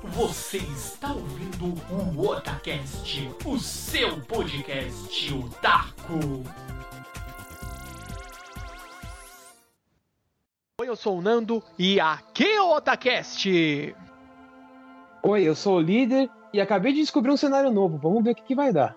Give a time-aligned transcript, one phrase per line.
[0.00, 6.44] Você está ouvindo o Otacast, o seu podcast otaku.
[10.80, 13.48] Oi, eu sou o Nando e aqui é o Otacast.
[15.20, 17.98] Oi, eu sou o líder e acabei de descobrir um cenário novo.
[17.98, 18.96] Vamos ver o que, que vai dar.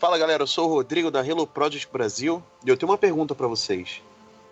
[0.00, 3.32] Fala galera, eu sou o Rodrigo da Hello Project Brasil e eu tenho uma pergunta
[3.32, 4.02] para vocês.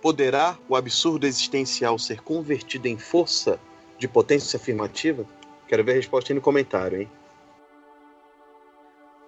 [0.01, 3.59] Poderá o absurdo existencial ser convertido em força
[4.01, 5.25] de potência afirmativa?
[5.69, 7.11] Quero ver a resposta aí no comentário, hein?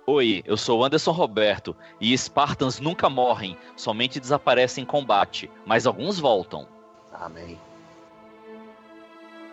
[0.04, 6.18] Oi, eu sou Anderson Roberto e Spartans nunca morrem, somente desaparecem em combate, mas alguns
[6.18, 6.66] voltam.
[7.12, 7.56] Amém.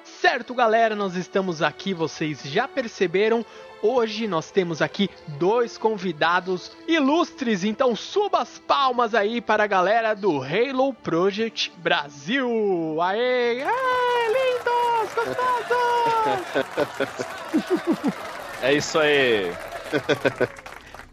[0.03, 3.45] Certo, galera, nós estamos aqui, vocês já perceberam.
[3.81, 10.13] Hoje nós temos aqui dois convidados ilustres, então suba as palmas aí para a galera
[10.15, 12.97] do Halo Project Brasil.
[13.01, 13.63] Aê!
[13.63, 14.78] Aê, lindos,
[15.13, 15.79] gostosos!
[18.61, 19.53] É isso aí.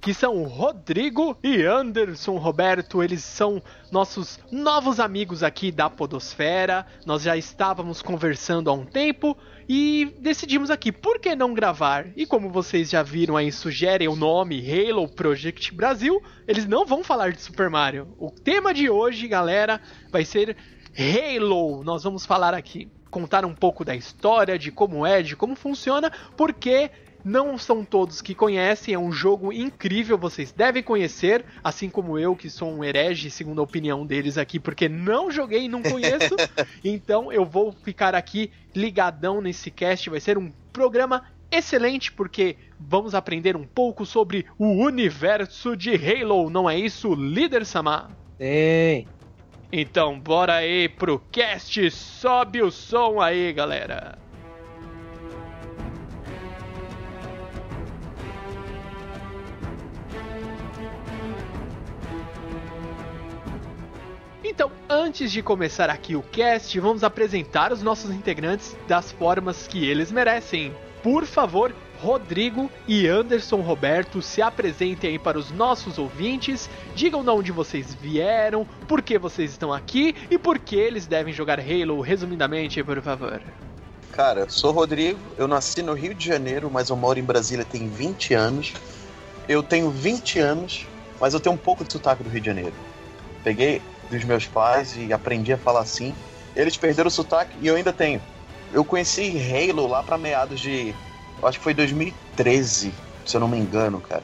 [0.06, 3.03] que são Rodrigo e Anderson Roberto.
[3.03, 6.86] Eles são nossos novos amigos aqui da Podosfera.
[7.05, 9.36] Nós já estávamos conversando há um tempo
[9.69, 12.06] e decidimos aqui, por que não gravar?
[12.14, 17.03] E como vocês já viram aí, sugerem o nome Halo Project Brasil, eles não vão
[17.03, 18.14] falar de Super Mario.
[18.16, 19.81] O tema de hoje, galera,
[20.12, 20.56] vai ser
[20.97, 21.83] Halo.
[21.83, 26.12] Nós vamos falar aqui, contar um pouco da história, de como é, de como funciona,
[26.36, 26.91] porque
[27.25, 32.37] não são todos que conhecem, é um jogo incrível, vocês devem conhecer, assim como eu,
[32.37, 36.37] que sou um herege, segundo a opinião deles aqui, porque não joguei e não conheço.
[36.84, 43.14] então eu vou ficar aqui ligadão nesse cast, vai ser um programa excelente, porque vamos
[43.14, 48.11] aprender um pouco sobre o universo de Halo, não é isso, líder Samar?
[48.37, 49.09] Tem.
[49.72, 54.19] Então bora aí pro cast, sobe o som aí, galera.
[64.44, 69.84] Então, antes de começar aqui o cast, vamos apresentar os nossos integrantes das formas que
[69.84, 70.72] eles merecem.
[71.03, 77.31] Por favor, Rodrigo e Anderson Roberto se apresentem aí para os nossos ouvintes, digam de
[77.31, 82.01] onde vocês vieram, por que vocês estão aqui e por que eles devem jogar Halo,
[82.01, 83.41] resumidamente, por favor.
[84.12, 87.89] Cara, sou Rodrigo, eu nasci no Rio de Janeiro, mas eu moro em Brasília tem
[87.89, 88.73] 20 anos.
[89.49, 90.87] Eu tenho 20 anos,
[91.21, 92.75] mas eu tenho um pouco de sotaque do Rio de Janeiro.
[93.45, 96.15] Peguei dos meus pais e aprendi a falar assim.
[96.55, 98.21] Eles perderam o sotaque e eu ainda tenho.
[98.73, 100.95] Eu conheci Halo lá para meados de.
[101.42, 102.92] Acho que foi 2013,
[103.24, 104.22] se eu não me engano, cara.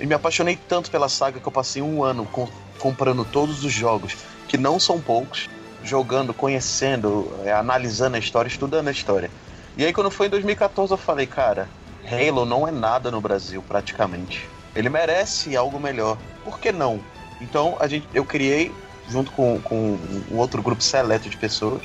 [0.00, 3.72] E me apaixonei tanto pela saga que eu passei um ano com, comprando todos os
[3.72, 4.16] jogos,
[4.48, 5.48] que não são poucos,
[5.82, 9.30] jogando, conhecendo, é, analisando a história, estudando a história.
[9.76, 11.68] E aí quando foi em 2014 eu falei, cara,
[12.04, 14.48] Halo não é nada no Brasil, praticamente.
[14.74, 16.16] Ele merece algo melhor.
[16.44, 17.00] Por que não?
[17.40, 18.72] Então a gente, eu criei
[19.08, 19.98] junto com, com
[20.30, 21.82] um outro grupo seleto de pessoas,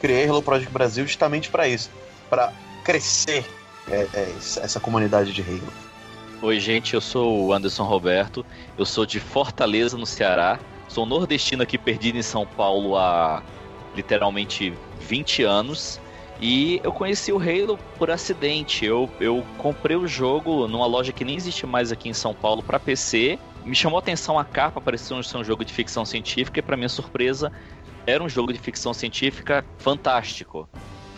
[0.00, 1.90] criei Hello Project Brasil justamente para isso,
[2.28, 2.52] para
[2.84, 3.44] crescer
[3.90, 5.72] é, é, essa comunidade de Halo.
[6.42, 8.44] Oi, gente, eu sou o Anderson Roberto,
[8.78, 10.58] eu sou de Fortaleza, no Ceará,
[10.88, 13.42] sou nordestino aqui perdido em São Paulo há
[13.94, 16.00] literalmente 20 anos.
[16.42, 18.86] E eu conheci o Halo por acidente.
[18.86, 22.62] Eu, eu comprei o jogo numa loja que nem existe mais aqui em São Paulo
[22.62, 26.58] para PC me chamou a atenção a capa, parecia ser um jogo de ficção científica,
[26.58, 27.52] e para minha surpresa,
[28.06, 30.68] era um jogo de ficção científica fantástico.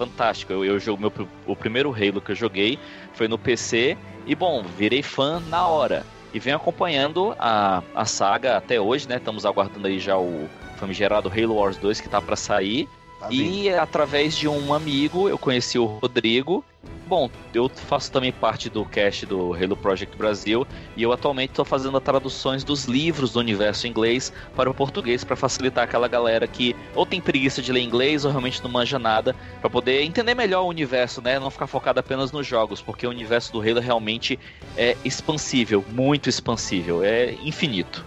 [0.02, 0.52] Fantástico.
[0.52, 1.12] Eu, eu jogo meu,
[1.46, 2.76] o primeiro Halo que eu joguei
[3.14, 3.96] foi no PC
[4.26, 6.04] e bom, virei fã na hora.
[6.34, 9.18] E venho acompanhando a, a saga até hoje, né?
[9.18, 12.88] Estamos aguardando aí já o famigerado Halo Wars 2 que tá para sair.
[13.22, 16.64] Tá e através de um amigo eu conheci o Rodrigo
[17.06, 20.66] Bom, eu faço também parte do cast do Halo Project Brasil
[20.96, 25.22] e eu atualmente estou fazendo as traduções dos livros do universo inglês para o português
[25.22, 28.98] para facilitar aquela galera que ou tem preguiça de ler inglês ou realmente não manja
[28.98, 31.38] nada para poder entender melhor o universo, né?
[31.38, 34.38] Não ficar focado apenas nos jogos, porque o universo do Halo realmente
[34.76, 38.06] é expansível, muito expansível, é infinito.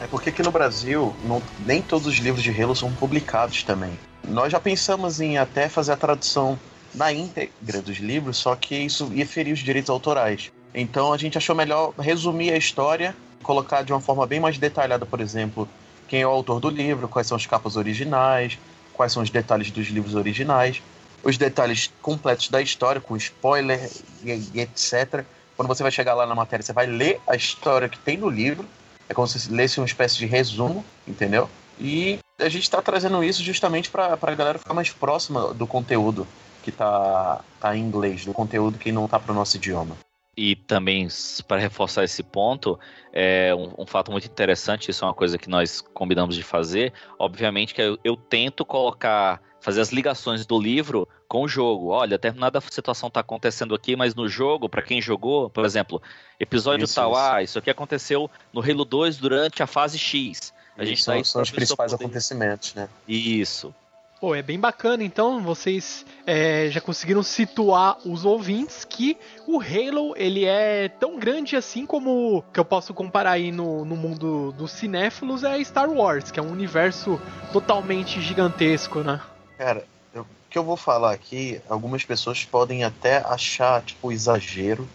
[0.00, 3.96] É porque aqui no Brasil não, nem todos os livros de Halo são publicados também.
[4.28, 6.58] Nós já pensamos em até fazer a tradução
[6.94, 10.52] na íntegra dos livros, só que isso ia ferir os direitos autorais.
[10.74, 15.04] Então a gente achou melhor resumir a história, colocar de uma forma bem mais detalhada,
[15.04, 15.68] por exemplo,
[16.08, 18.58] quem é o autor do livro, quais são as capas originais,
[18.92, 20.82] quais são os detalhes dos livros originais,
[21.22, 23.90] os detalhes completos da história, com spoiler
[24.24, 25.24] e, etc.
[25.56, 28.28] Quando você vai chegar lá na matéria, você vai ler a história que tem no
[28.28, 28.66] livro.
[29.08, 31.48] É como se lesse uma espécie de resumo, entendeu?
[31.78, 36.26] E a gente está trazendo isso justamente para a galera ficar mais próxima do conteúdo
[36.62, 39.96] que tá, tá em inglês, do conteúdo que não tá pro nosso idioma.
[40.34, 41.08] E também,
[41.46, 42.78] para reforçar esse ponto,
[43.12, 46.92] é um, um, fato muito interessante, isso é uma coisa que nós combinamos de fazer.
[47.18, 51.88] Obviamente que eu, eu tento colocar, fazer as ligações do livro com o jogo.
[51.88, 56.00] Olha, determinada situação está acontecendo aqui, mas no jogo, para quem jogou, por exemplo,
[56.40, 57.20] episódio isso, tal, isso.
[57.20, 60.54] ah, isso aqui aconteceu no Halo 2 durante a fase X.
[60.76, 62.04] A gente tá são os principais poder...
[62.04, 62.88] acontecimentos, né?
[63.06, 63.74] Isso.
[64.22, 70.14] Pô, é bem bacana, então vocês é, já conseguiram situar os ouvintes que o Halo
[70.16, 74.70] ele é tão grande assim como que eu posso comparar aí no, no mundo dos
[74.70, 77.20] cinéfilos é Star Wars, que é um universo
[77.52, 79.20] totalmente gigantesco, né?
[79.58, 79.84] Cara,
[80.14, 84.88] o que eu vou falar aqui, algumas pessoas podem até achar tipo exagero,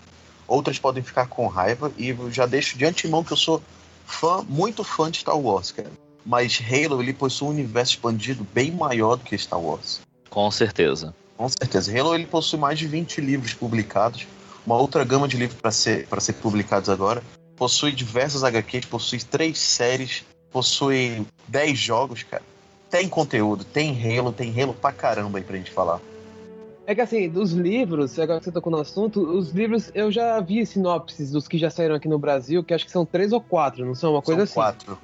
[0.47, 3.61] outras podem ficar com raiva e eu já deixo de antemão que eu sou
[4.07, 5.91] fã, muito fã de Star Wars, cara
[6.27, 10.01] mas Halo ele possui um universo expandido bem maior do que Star Wars.
[10.29, 11.15] Com certeza.
[11.37, 11.97] Com certeza.
[11.97, 14.27] Halo ele possui mais de 20 livros publicados,
[14.65, 17.23] uma outra gama de livros para ser, para ser publicados agora.
[17.55, 22.43] Possui diversas HQs, possui três séries, possui 10 jogos, cara.
[22.89, 26.01] Tem conteúdo, tem Halo, tem Halo pra caramba aí pra gente falar.
[26.87, 30.39] É que assim, dos livros, agora que você tocou no assunto, os livros eu já
[30.39, 33.41] vi sinopses dos que já saíram aqui no Brasil, que acho que são três ou
[33.41, 34.77] quatro, não são uma coisa são assim?
[34.85, 34.97] quatro.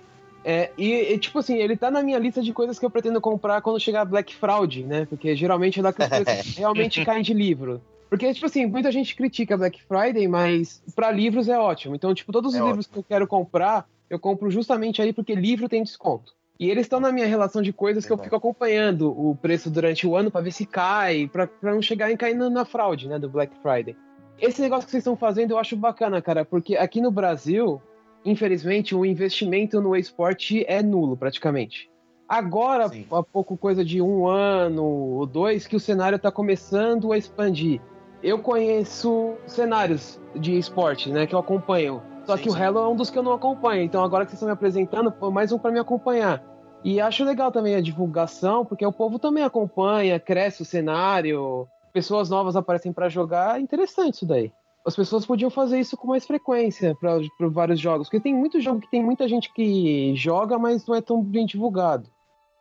[0.46, 3.20] É, e, e, tipo assim, ele tá na minha lista de coisas que eu pretendo
[3.20, 5.06] comprar quando chegar Black Fraud, né?
[5.06, 7.82] Porque geralmente é coisas que realmente caem de livro.
[8.10, 11.96] Porque, tipo assim, muita gente critica Black Friday, mas para livros é ótimo.
[11.96, 12.94] Então, tipo, todos os é livros ótimo.
[12.94, 16.34] que eu quero comprar, eu compro justamente aí porque livro tem desconto.
[16.64, 20.08] E eles estão na minha relação de coisas que eu fico acompanhando o preço durante
[20.08, 23.28] o ano para ver se cai, para não chegar em cair na fraude, né, do
[23.28, 23.98] Black Friday.
[24.40, 27.82] Esse negócio que vocês estão fazendo eu acho bacana, cara, porque aqui no Brasil,
[28.24, 31.92] infelizmente, o investimento no esporte é nulo, praticamente.
[32.30, 33.08] Agora, Sim.
[33.12, 37.82] há pouco coisa de um ano ou dois, que o cenário está começando a expandir.
[38.24, 42.02] Eu conheço cenários de esporte, né, que eu acompanho.
[42.26, 43.84] Só sim, que o Halo é um dos que eu não acompanho.
[43.84, 46.53] Então, agora que vocês estão me apresentando, foi mais um para me acompanhar.
[46.84, 52.30] E acho legal também a divulgação, porque o povo também acompanha, cresce o cenário, pessoas
[52.30, 53.58] novas aparecem para jogar.
[53.58, 54.52] É interessante isso daí
[54.86, 58.08] as pessoas podiam fazer isso com mais frequência para vários jogos.
[58.08, 61.46] Porque tem muito jogo que tem muita gente que joga, mas não é tão bem
[61.46, 62.10] divulgado.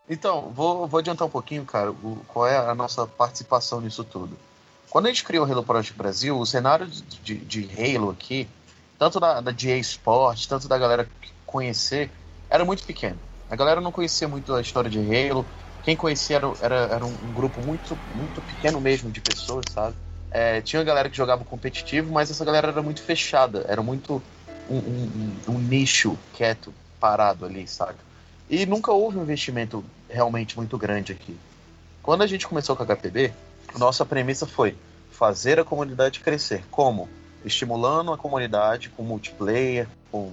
[0.09, 4.37] Então, vou, vou adiantar um pouquinho, cara, o, qual é a nossa participação nisso tudo.
[4.91, 8.47] Quando a gente criou o Halo Project Brasil, o cenário de, de, Halo aqui,
[8.99, 11.09] tanto da, da GA Sports, tanto da galera
[11.47, 12.11] conhecer,
[12.51, 13.19] era muito pequeno.
[13.53, 15.45] A galera não conhecia muito a história de Halo.
[15.85, 19.95] Quem conhecia era, era, era um, grupo muito, muito pequeno mesmo de pessoas, sabe?
[20.31, 24.23] É, tinha galera que jogava competitivo, mas essa galera era muito fechada, era muito
[24.71, 27.99] um, um, um, nicho quieto, parado ali, saca?
[28.49, 31.37] E nunca houve um investimento realmente muito grande aqui.
[32.03, 33.35] Quando a gente começou com a HPB,
[33.77, 34.75] nossa premissa foi
[35.11, 36.65] fazer a comunidade crescer.
[36.71, 37.07] Como?
[37.45, 40.33] Estimulando a comunidade com multiplayer, com,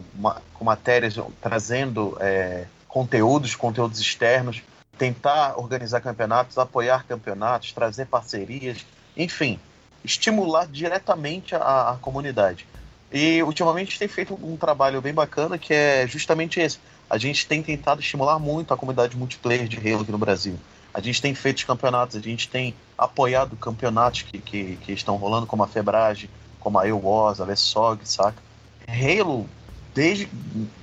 [0.54, 4.62] com matérias, trazendo é, conteúdos, conteúdos externos,
[4.98, 9.58] tentar organizar campeonatos, apoiar campeonatos, trazer parcerias, enfim,
[10.04, 12.68] estimular diretamente a, a comunidade.
[13.12, 16.80] E ultimamente tem feito um trabalho bem bacana que é justamente esse.
[17.10, 20.60] A gente tem tentado estimular muito a comunidade multiplayer de Halo aqui no Brasil.
[20.94, 25.46] A gente tem feito campeonatos, a gente tem apoiado campeonatos que, que, que estão rolando,
[25.46, 28.42] como a Febrage, como a EOWAS, a Lessog, saca?
[28.88, 29.48] Halo,
[29.94, 30.28] desde.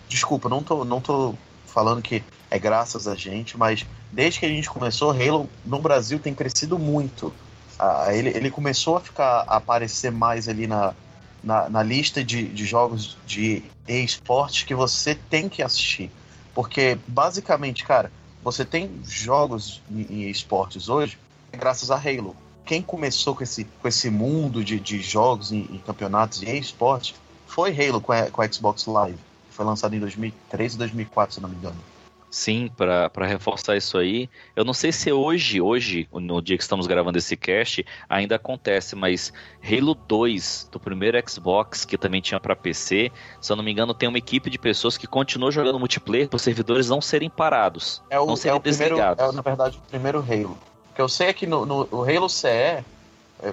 [0.09, 1.35] Desculpa, não tô, não tô
[1.77, 6.19] falando que é graças a gente, mas desde que a gente começou, Halo no Brasil
[6.19, 7.31] tem crescido muito
[7.79, 10.95] ah, ele, ele começou a ficar a aparecer mais ali na,
[11.45, 16.11] na, na lista de, de jogos de esportes que você tem que assistir.
[16.55, 18.11] Porque, basicamente, cara,
[18.43, 21.19] você tem jogos em esportes hoje
[21.53, 22.35] graças a Halo.
[22.65, 27.15] Quem começou com esse, com esse mundo de, de jogos em, em campeonatos e esportes
[27.47, 29.19] foi Halo com a, com a Xbox Live.
[29.57, 31.77] Foi lançado em 2003 e 2004, se não me engano.
[32.31, 34.29] Sim, para reforçar isso aí.
[34.55, 38.95] Eu não sei se hoje, hoje, no dia que estamos gravando esse cast, ainda acontece,
[38.95, 39.33] mas
[39.65, 43.11] Halo 2 do primeiro Xbox, que também tinha para PC,
[43.41, 46.37] se eu não me engano, tem uma equipe de pessoas que continuou jogando multiplayer para
[46.37, 49.17] os servidores não serem parados, é o, não serem é o desligados.
[49.17, 50.59] Primeiro, é, na verdade, o primeiro Halo.
[50.91, 52.85] O que eu sei é que no, no o Halo CE, é,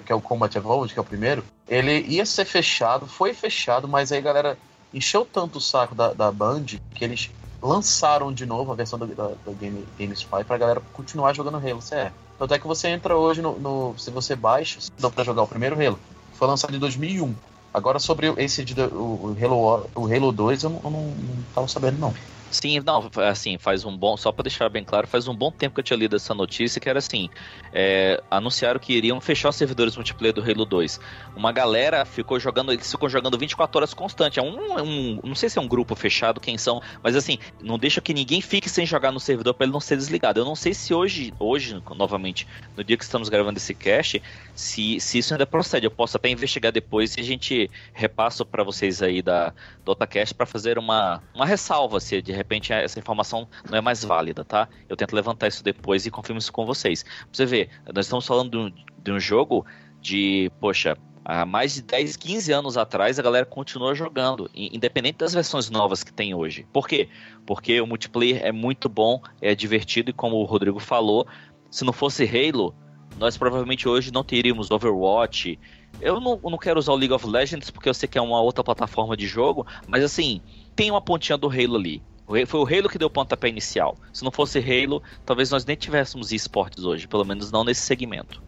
[0.04, 3.88] que é o Combat Evolved, que é o primeiro, ele ia ser fechado, foi fechado,
[3.88, 4.58] mas aí a galera
[4.94, 9.06] encheu tanto o saco da, da Band que eles lançaram de novo a versão do,
[9.06, 12.12] da, do Game, GameSpy pra galera continuar jogando Halo CE.
[12.38, 13.58] Tanto é que você entra hoje no.
[13.58, 15.98] no se você baixa, dá pra jogar o primeiro Halo.
[16.34, 17.34] Foi lançado em 2001.
[17.72, 21.44] Agora sobre esse de, o, o, Halo, o Halo 2 eu não, eu não, não
[21.54, 22.14] tava sabendo não.
[22.54, 24.16] Sim, não, assim, faz um bom.
[24.16, 26.80] Só para deixar bem claro, faz um bom tempo que eu tinha lido essa notícia
[26.80, 27.28] que era assim:
[27.72, 31.00] é, anunciaram que iriam fechar os servidores multiplayer do Halo 2.
[31.34, 34.38] Uma galera ficou jogando, eles ficam jogando 24 horas constante.
[34.38, 37.76] É um, um, Não sei se é um grupo fechado, quem são, mas assim, não
[37.76, 40.38] deixa que ninguém fique sem jogar no servidor para ele não ser desligado.
[40.38, 42.46] Eu não sei se hoje, hoje, novamente,
[42.76, 44.22] no dia que estamos gravando esse cast,
[44.54, 45.86] se, se isso ainda procede.
[45.86, 49.52] Eu posso até investigar depois e a gente repassa para vocês aí da,
[49.84, 54.04] do Otacast para fazer uma, uma ressalva se de repente essa informação não é mais
[54.04, 54.68] válida, tá?
[54.88, 57.02] Eu tento levantar isso depois e confirmo isso com vocês.
[57.02, 59.64] Pra você ver, nós estamos falando de um, de um jogo
[60.00, 65.32] de, poxa, há mais de 10, 15 anos atrás a galera continua jogando, independente das
[65.32, 66.66] versões novas que tem hoje.
[66.72, 67.08] Por quê?
[67.46, 71.26] Porque o multiplayer é muito bom, é divertido e como o Rodrigo falou,
[71.70, 72.74] se não fosse Halo,
[73.18, 75.58] nós provavelmente hoje não teríamos Overwatch.
[76.00, 78.40] Eu não, não quero usar o League of Legends porque eu sei que é uma
[78.40, 80.40] outra plataforma de jogo, mas assim,
[80.76, 82.02] tem uma pontinha do Halo ali.
[82.26, 83.96] Foi o Halo que deu o pontapé inicial.
[84.12, 88.42] Se não fosse Halo, talvez nós nem tivéssemos esportes hoje, pelo menos não nesse segmento.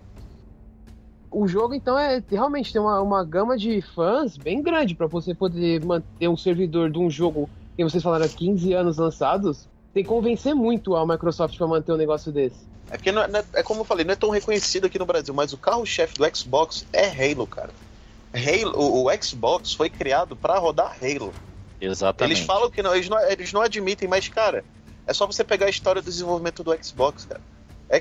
[1.30, 5.34] O jogo, então, é realmente tem uma, uma gama de fãs bem grande para você
[5.34, 9.68] poder manter um servidor de um jogo que vocês falaram 15 anos lançados.
[9.92, 12.66] Tem que convencer muito a Microsoft para manter um negócio desse.
[12.90, 14.98] É porque, não é, não é, é, como eu falei, não é tão reconhecido aqui
[14.98, 17.70] no Brasil, mas o carro-chefe do Xbox é Halo, cara.
[18.32, 21.34] Halo, o, o Xbox foi criado para rodar Halo.
[21.80, 22.38] Exatamente.
[22.38, 24.64] Eles falam que não eles, não, eles não admitem, mas, cara,
[25.06, 27.40] é só você pegar a história do desenvolvimento do Xbox, cara.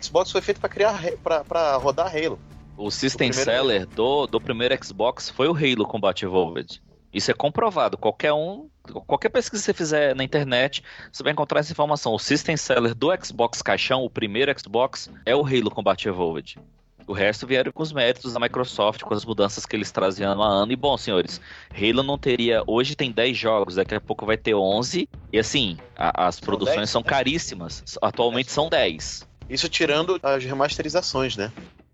[0.02, 2.40] Xbox foi feito para criar para rodar Halo.
[2.78, 6.82] O system o seller do, do primeiro Xbox foi o Halo Combat Evolved.
[7.14, 7.98] Isso é comprovado.
[7.98, 8.68] Qualquer um,
[9.08, 12.14] qualquer pesquisa que você fizer na internet, você vai encontrar essa informação.
[12.14, 16.60] O system seller do Xbox caixão, o primeiro Xbox, é o Halo Combat Evolved.
[17.08, 20.42] O resto vieram com os méritos da Microsoft, com as mudanças que eles trazem ano
[20.42, 20.72] a ano.
[20.72, 21.40] E bom, senhores,
[21.72, 22.64] Halo não teria.
[22.66, 25.08] Hoje tem 10 jogos, daqui a pouco vai ter 11.
[25.32, 27.84] E assim, a, as são produções 10, são caríssimas.
[28.02, 29.28] Atualmente são 10.
[29.50, 31.52] Isso tirando as remasterizações, né?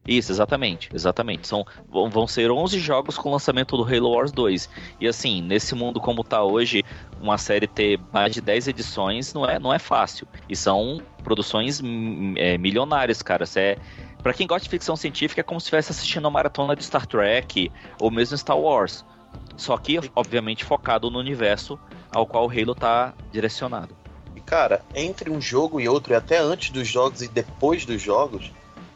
[0.08, 1.48] Isso, exatamente, exatamente.
[1.48, 4.68] São, vão ser 11 jogos com o lançamento do Halo Wars 2.
[5.00, 6.84] E assim, nesse mundo como tá hoje,
[7.22, 10.28] uma série ter mais de 10 edições não é, não é fácil.
[10.50, 11.82] E são produções
[12.36, 13.46] é, milionárias, cara.
[13.46, 13.78] Você é,
[14.22, 17.06] para quem gosta de ficção científica, é como se estivesse assistindo uma maratona de Star
[17.06, 19.04] Trek ou mesmo Star Wars.
[19.58, 21.80] Só que, obviamente, focado no universo
[22.12, 23.96] ao qual o Halo tá direcionado.
[24.36, 28.02] E, cara, entre um jogo e outro, e até antes dos jogos e depois dos
[28.02, 28.52] jogos,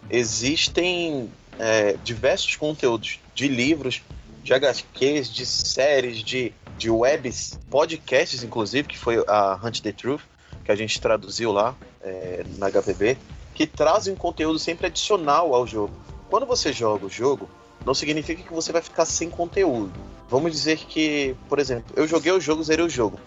[0.09, 4.01] existem é, diversos conteúdos de livros,
[4.43, 10.21] de HQs, de séries, de, de webs, podcasts, inclusive, que foi a Hunt the Truth,
[10.63, 13.17] que a gente traduziu lá é, na HPB,
[13.55, 15.93] que trazem um conteúdo sempre adicional ao jogo.
[16.29, 17.49] Quando você joga o jogo,
[17.85, 19.93] não significa que você vai ficar sem conteúdo.
[20.27, 23.17] Vamos dizer que, por exemplo, eu joguei o jogo, zerei o jogo.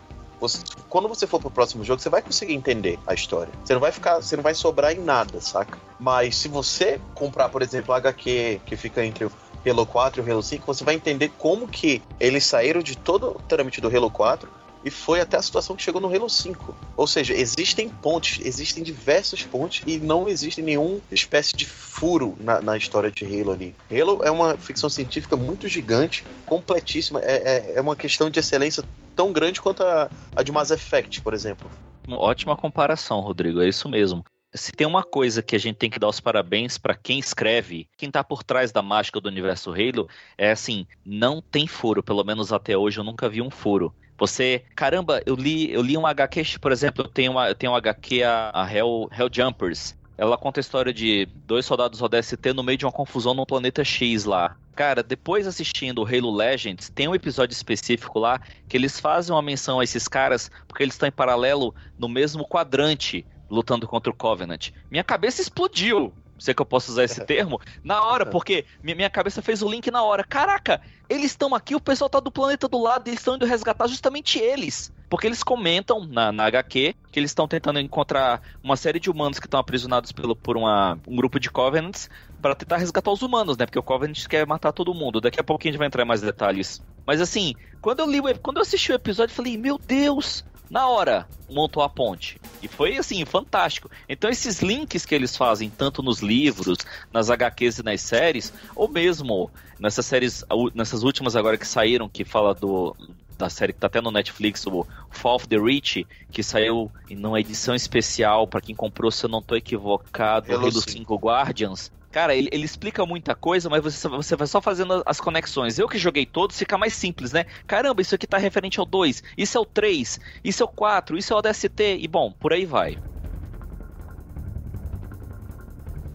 [0.41, 3.53] Você, quando você for pro próximo jogo, você vai conseguir entender a história.
[3.65, 5.79] Você não vai ficar, você não vai sobrar em nada, saca?
[5.99, 9.33] Mas se você comprar, por exemplo, o HQ que fica entre o
[9.67, 13.31] Halo 4 e o Halo 5, você vai entender como que eles saíram de todo
[13.31, 14.49] o trâmite do Halo 4
[14.89, 16.75] e foi até a situação que chegou no Halo 5.
[16.97, 22.61] Ou seja, existem pontes, existem diversos pontes e não existe nenhuma espécie de furo na,
[22.61, 23.75] na história de Halo ali.
[23.91, 28.83] Halo é uma ficção científica muito gigante, completíssima, é, é, é uma questão de excelência
[29.15, 31.71] tão grande quanto a, a de Mass Effect, por exemplo.
[32.09, 34.25] Ótima comparação, Rodrigo, é isso mesmo.
[34.55, 37.87] Se tem uma coisa que a gente tem que dar os parabéns para quem escreve,
[37.99, 42.25] quem tá por trás da mágica do universo Halo, é assim, não tem furo, pelo
[42.25, 43.95] menos até hoje eu nunca vi um furo.
[44.19, 47.73] Você, caramba, eu li, eu li um HQ, por exemplo, eu tenho uma, eu tenho
[47.73, 49.97] um HQ a, a Hell, Hell Jumpers.
[50.17, 53.85] Ela conta a história de dois soldados ODST no meio de uma confusão no planeta
[53.85, 54.57] X lá.
[54.75, 59.43] Cara, depois assistindo o Halo Legends, tem um episódio específico lá que eles fazem uma
[59.43, 64.15] menção a esses caras porque eles estão em paralelo no mesmo quadrante lutando contra o
[64.15, 64.71] Covenant.
[64.91, 69.43] Minha cabeça explodiu sei que eu posso usar esse termo, na hora, porque minha cabeça
[69.43, 70.25] fez o link na hora.
[70.25, 73.47] Caraca, eles estão aqui, o pessoal tá do planeta do lado e eles estão indo
[73.47, 74.93] resgatar justamente eles.
[75.09, 79.39] Porque eles comentam na, na HQ que eles estão tentando encontrar uma série de humanos
[79.39, 82.11] que estão aprisionados pelo, por uma, um grupo de Covenants
[82.43, 83.65] para tentar resgatar os humanos, né?
[83.65, 85.21] Porque o Covenant quer matar todo mundo.
[85.21, 86.83] Daqui a pouquinho a gente vai entrar em mais detalhes.
[87.07, 90.89] Mas assim, quando eu li, quando eu assisti o episódio, eu falei, meu Deus, na
[90.89, 92.41] hora montou a ponte.
[92.63, 93.91] E foi assim, fantástico.
[94.09, 96.79] Então esses links que eles fazem, tanto nos livros,
[97.13, 100.45] nas HQs e nas séries, ou mesmo nessas séries,
[100.75, 102.95] nessas últimas agora que saíram, que fala do
[103.39, 107.25] da série que tá até no Netflix, o Fall of the Rich, que saiu em
[107.25, 111.93] uma edição especial para quem comprou, se eu não tô equivocado, Halo 5 Guardians.
[112.11, 115.79] Cara, ele, ele, explica muita coisa, mas você, você vai só fazendo as conexões.
[115.79, 117.45] Eu que joguei todos, fica mais simples, né?
[117.67, 121.19] Caramba, isso aqui tá referente ao 2, isso é o 3, isso é o 4,
[121.19, 122.99] isso é o DST, e bom, por aí vai.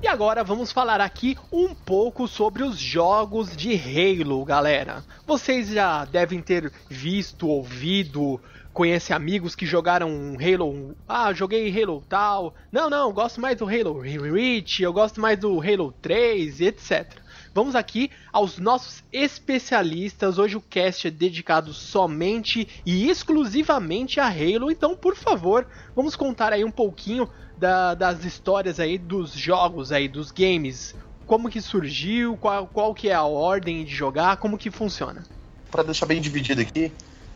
[0.04, 5.02] E agora vamos falar aqui um pouco sobre os jogos de Halo, galera.
[5.26, 8.42] Vocês já devem ter visto, ouvido,
[8.74, 10.96] conhece amigos que jogaram Halo.
[11.08, 12.56] Ah, joguei Halo tal.
[12.72, 17.24] Não, não, gosto mais do Halo Reach, eu gosto mais do Halo 3, etc.
[17.54, 20.40] Vamos aqui aos nossos especialistas.
[20.40, 24.72] Hoje o cast é dedicado somente e exclusivamente a Halo.
[24.72, 30.08] Então, por favor, vamos contar aí um pouquinho da, das histórias aí dos jogos aí,
[30.08, 30.96] dos games.
[31.28, 35.24] Como que surgiu, qual, qual que é a ordem de jogar, como que funciona.
[35.70, 36.92] Para deixar bem dividido aqui,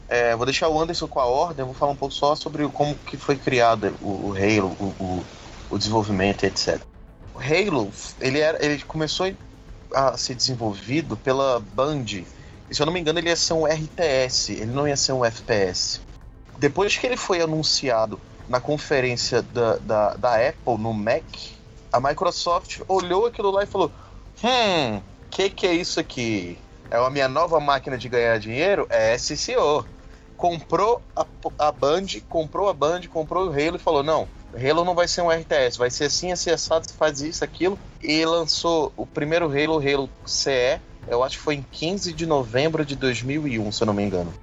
[0.10, 2.96] é, vou deixar o Anderson com a ordem, vou falar um pouco só sobre como
[2.96, 5.26] que foi criado o, o Halo, o, o,
[5.72, 6.82] o, desenvolvimento, etc.
[7.36, 9.34] O Halo, ele, era, ele começou
[9.94, 12.06] a ser desenvolvido pela Band,
[12.70, 15.12] e se eu não me engano ele ia ser um RTS, ele não ia ser
[15.12, 16.02] um FPS.
[16.58, 21.24] Depois que ele foi anunciado na conferência da, da, da Apple no Mac,
[21.92, 23.92] a Microsoft olhou aquilo lá e falou:
[24.44, 26.58] Hum, que que é isso aqui?
[26.90, 28.88] É a minha nova máquina de ganhar dinheiro?
[28.90, 29.86] É SCO.
[30.38, 31.26] Comprou a,
[31.58, 35.22] a Band, comprou a Band, comprou o Halo e falou: Não, Halo não vai ser
[35.22, 37.78] um RTS, vai ser assim, assim, assado, faz isso, aquilo.
[38.02, 42.86] E lançou o primeiro Halo, Halo CE, eu acho que foi em 15 de novembro
[42.86, 44.34] de 2001, se eu não me engano.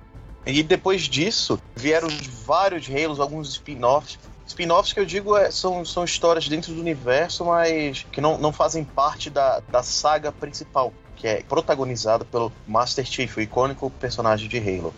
[0.46, 2.08] E depois disso, vieram
[2.44, 4.18] vários Halos, alguns spin-offs.
[4.46, 8.52] Spin-offs que eu digo é, são, são histórias dentro do universo, mas que não, não
[8.52, 14.48] fazem parte da, da saga principal, que é protagonizada pelo Master Chief, o icônico personagem
[14.48, 14.92] de Halo.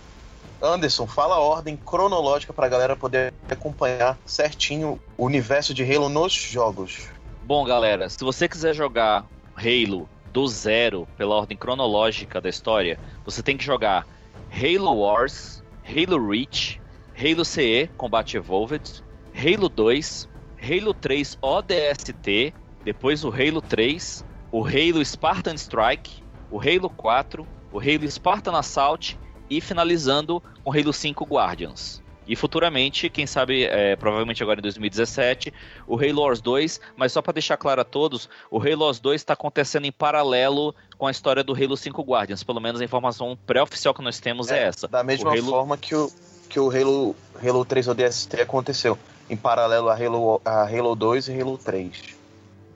[0.63, 6.09] Anderson, fala a ordem cronológica para a galera poder acompanhar certinho o universo de Halo
[6.09, 7.09] nos jogos.
[7.43, 13.43] Bom, galera, se você quiser jogar Halo do zero pela ordem cronológica da história, você
[13.43, 14.07] tem que jogar
[14.51, 16.81] Halo Wars, Halo Reach,
[17.17, 19.03] Halo CE Combate Evolved,
[19.35, 20.29] Halo 2,
[20.63, 27.79] Halo 3 ODST, depois o Halo 3, o Halo Spartan Strike, o Halo 4, o
[27.79, 32.03] Halo Spartan Assault e finalizando com Halo 5 Guardians.
[32.27, 35.55] E futuramente, quem sabe, é, provavelmente agora em 2017,
[35.87, 39.21] o Halo Wars 2, mas só para deixar claro a todos, o Halo Wars 2
[39.21, 42.43] está acontecendo em paralelo com a história do Halo 5 Guardians.
[42.43, 44.89] Pelo menos a informação pré-oficial que nós temos é, é essa.
[44.89, 45.51] Da mesma Halo...
[45.51, 46.11] forma que o,
[46.49, 48.99] que o Halo, Halo 3 ODST aconteceu,
[49.31, 52.17] em paralelo a Halo, a Halo 2 e Halo 3.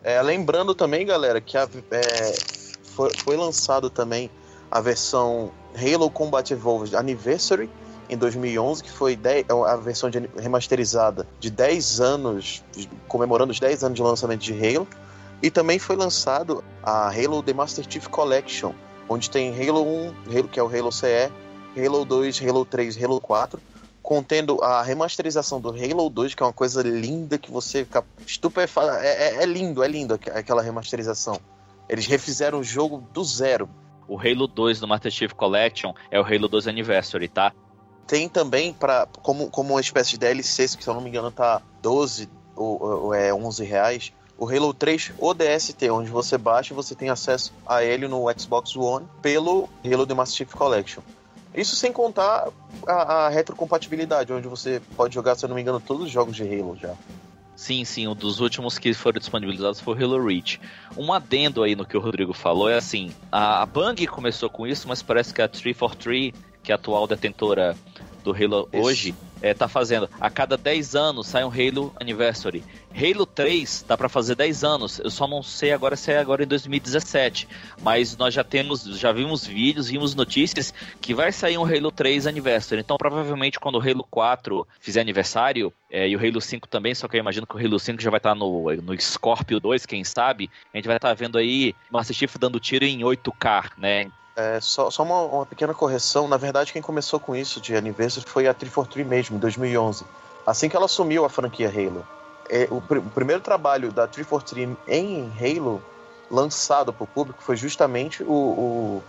[0.04, 2.33] É, lembrando também, galera, que a, é,
[2.85, 4.30] foi, foi lançado também
[4.70, 7.70] a versão Halo Combat Evolved Anniversary,
[8.09, 9.18] em 2011, que foi
[9.66, 12.62] a versão de, remasterizada de 10 anos,
[13.06, 14.87] comemorando os 10 anos de lançamento de Halo.
[15.42, 18.72] E também foi lançado a Halo The Master Chief Collection,
[19.09, 21.30] onde tem Halo 1, Halo, que é o Halo CE,
[21.76, 23.61] Halo 2, Halo 3, Halo 4,
[24.02, 28.90] contendo a remasterização do Halo 2, que é uma coisa linda que você fica estupefato.
[28.90, 31.40] É, é, é lindo, é lindo aquela remasterização.
[31.88, 33.68] Eles refizeram o jogo do zero.
[34.11, 37.53] O Halo 2 do Master Chief Collection é o Halo 2 Anniversary, tá?
[38.09, 41.31] Tem também, para como, como uma espécie de DLC, que se eu não me engano
[41.31, 46.77] tá 12 ou, ou é 11 reais, o Halo 3 ODST, onde você baixa e
[46.77, 51.03] você tem acesso a ele no Xbox One pelo Halo The Master Chief Collection.
[51.55, 52.49] Isso sem contar
[52.88, 56.35] a, a, retrocompatibilidade, onde você pode jogar, se eu não me engano, todos os jogos
[56.35, 56.96] de Halo já.
[57.61, 60.59] Sim, sim, um dos últimos que foram disponibilizados foi o Halo Reach.
[60.96, 64.88] Um adendo aí no que o Rodrigo falou é assim, a, Bang começou com isso,
[64.88, 67.77] mas parece que a 343, que é a atual detentora
[68.22, 68.83] do Halo Isso.
[68.83, 70.09] hoje é, tá fazendo.
[70.20, 72.62] A cada 10 anos sai um Halo Anniversary.
[72.94, 74.98] Halo 3 dá para fazer 10 anos.
[74.98, 77.48] Eu só não sei agora se é agora em 2017.
[77.83, 82.26] Mas nós já temos, já vimos vídeos, vimos notícias que vai sair um Halo 3
[82.26, 82.80] Anniversary.
[82.80, 87.09] Então provavelmente quando o Halo 4 fizer aniversário, é, e o Halo 5 também, só
[87.09, 89.87] que eu imagino que o Halo 5 já vai estar tá no, no Scorpio 2,
[89.87, 90.50] quem sabe.
[90.72, 94.11] A gente vai estar tá vendo aí Master Chief dando tiro em 8K, né?
[94.40, 96.26] É, só, só uma, uma, pequena correção.
[96.26, 100.05] Na verdade, quem começou com isso de aniversário foi a 343 mesmo, em 2011.
[100.46, 102.07] Assim que ela assumiu a franquia Halo.
[102.48, 105.83] É, o, pr o, primeiro trabalho da 343 em Halo,
[106.31, 109.03] lançado para o público, foi justamente o, o,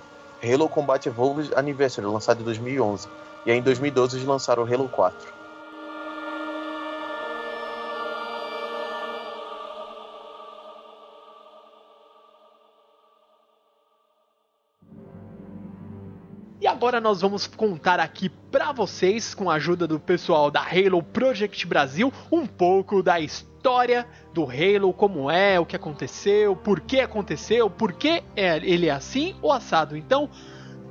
[0.43, 3.07] Halo Combat Evolved Anniversary, lançado em 2011.
[3.45, 5.40] E aí em 2012 eles lançaram o Halo 4.
[16.81, 21.67] Agora nós vamos contar aqui pra vocês, com a ajuda do pessoal da Halo Project
[21.67, 27.69] Brasil, um pouco da história do Halo, como é, o que aconteceu, por que aconteceu,
[27.69, 29.95] por que é, ele é assim ou assado.
[29.95, 30.27] Então,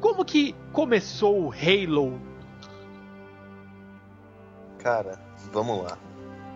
[0.01, 2.21] como que começou o Halo?
[4.79, 5.19] Cara,
[5.53, 5.99] vamos lá.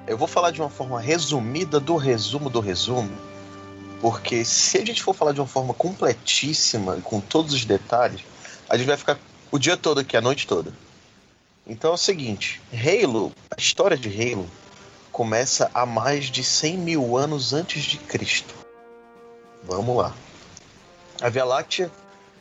[0.07, 3.11] Eu vou falar de uma forma resumida do resumo do resumo,
[4.01, 8.33] porque se a gente for falar de uma forma completíssima, com todos os detalhes,
[8.75, 9.19] a gente vai ficar
[9.53, 10.73] o dia todo aqui, a noite toda.
[11.67, 14.51] Então é o seguinte: Halo, a história de Halo,
[15.13, 18.53] começa há mais de 100 mil anos antes de Cristo.
[19.63, 20.13] Vamos lá.
[21.21, 21.91] A Via Láctea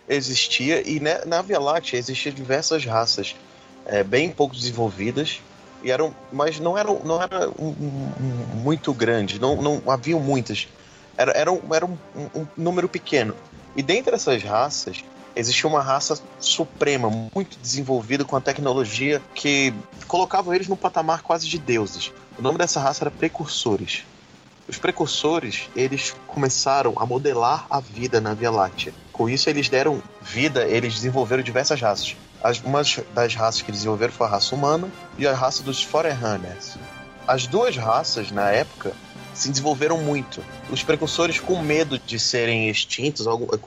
[0.10, 3.36] existia e né, na Via Láctea existiam diversas raças
[3.86, 5.40] é, bem pouco desenvolvidas
[5.84, 10.68] e eram, mas não eram, não era um, um, muito grande, não, não haviam muitas.
[11.16, 11.98] Era, era, um, era um,
[12.58, 13.36] número pequeno.
[13.76, 15.04] E dentre essas raças,
[15.36, 19.74] existia uma raça suprema, muito desenvolvida com a tecnologia que
[20.08, 22.12] colocava eles no patamar quase de deuses.
[22.38, 24.04] O nome dessa raça era Precursores.
[24.68, 28.94] Os precursores, eles começaram a modelar a vida na Via Láctea.
[29.12, 32.16] Com isso, eles deram vida, eles desenvolveram diversas raças.
[32.42, 32.82] As, uma
[33.14, 36.78] das raças que desenvolveram foi a raça humana e a raça dos Forerunners.
[37.28, 38.94] As duas raças, na época,
[39.34, 40.44] se desenvolveram muito.
[40.70, 43.26] Os precursores, com medo de serem extintos,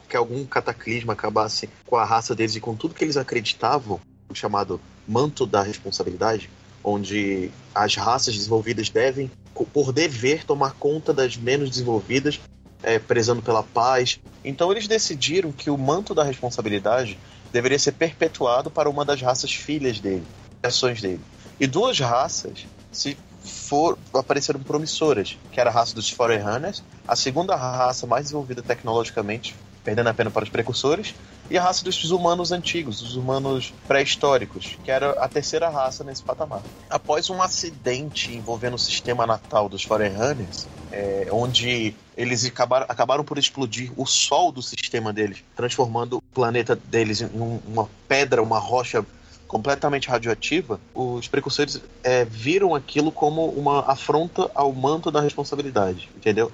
[0.08, 4.34] que algum cataclisma acabasse com a raça deles e com tudo que eles acreditavam, o
[4.34, 6.50] chamado manto da responsabilidade,
[6.82, 9.30] onde as raças desenvolvidas devem
[9.72, 12.40] por dever, tomar conta das menos desenvolvidas,
[12.82, 14.20] é, prezando pela paz.
[14.44, 17.18] Então eles decidiram que o manto da responsabilidade
[17.52, 20.24] deveria ser perpetuado para uma das raças filhas dele,
[20.62, 21.20] ações dele.
[21.58, 27.54] E duas raças se for, apareceram promissoras, que era a raça dos Forerunners, a segunda
[27.54, 29.54] raça mais desenvolvida tecnologicamente,
[29.84, 31.14] perdendo a pena para os precursores,
[31.48, 36.22] e a raça dos humanos antigos, os humanos pré-históricos, que era a terceira raça nesse
[36.22, 36.62] patamar.
[36.90, 43.38] Após um acidente envolvendo o sistema natal dos Forerunners, é, onde eles acabaram, acabaram por
[43.38, 47.28] explodir o sol do sistema deles, transformando o planeta deles em
[47.66, 49.04] uma pedra, uma rocha
[49.46, 56.50] completamente radioativa, os precursores é, viram aquilo como uma afronta ao manto da responsabilidade, entendeu?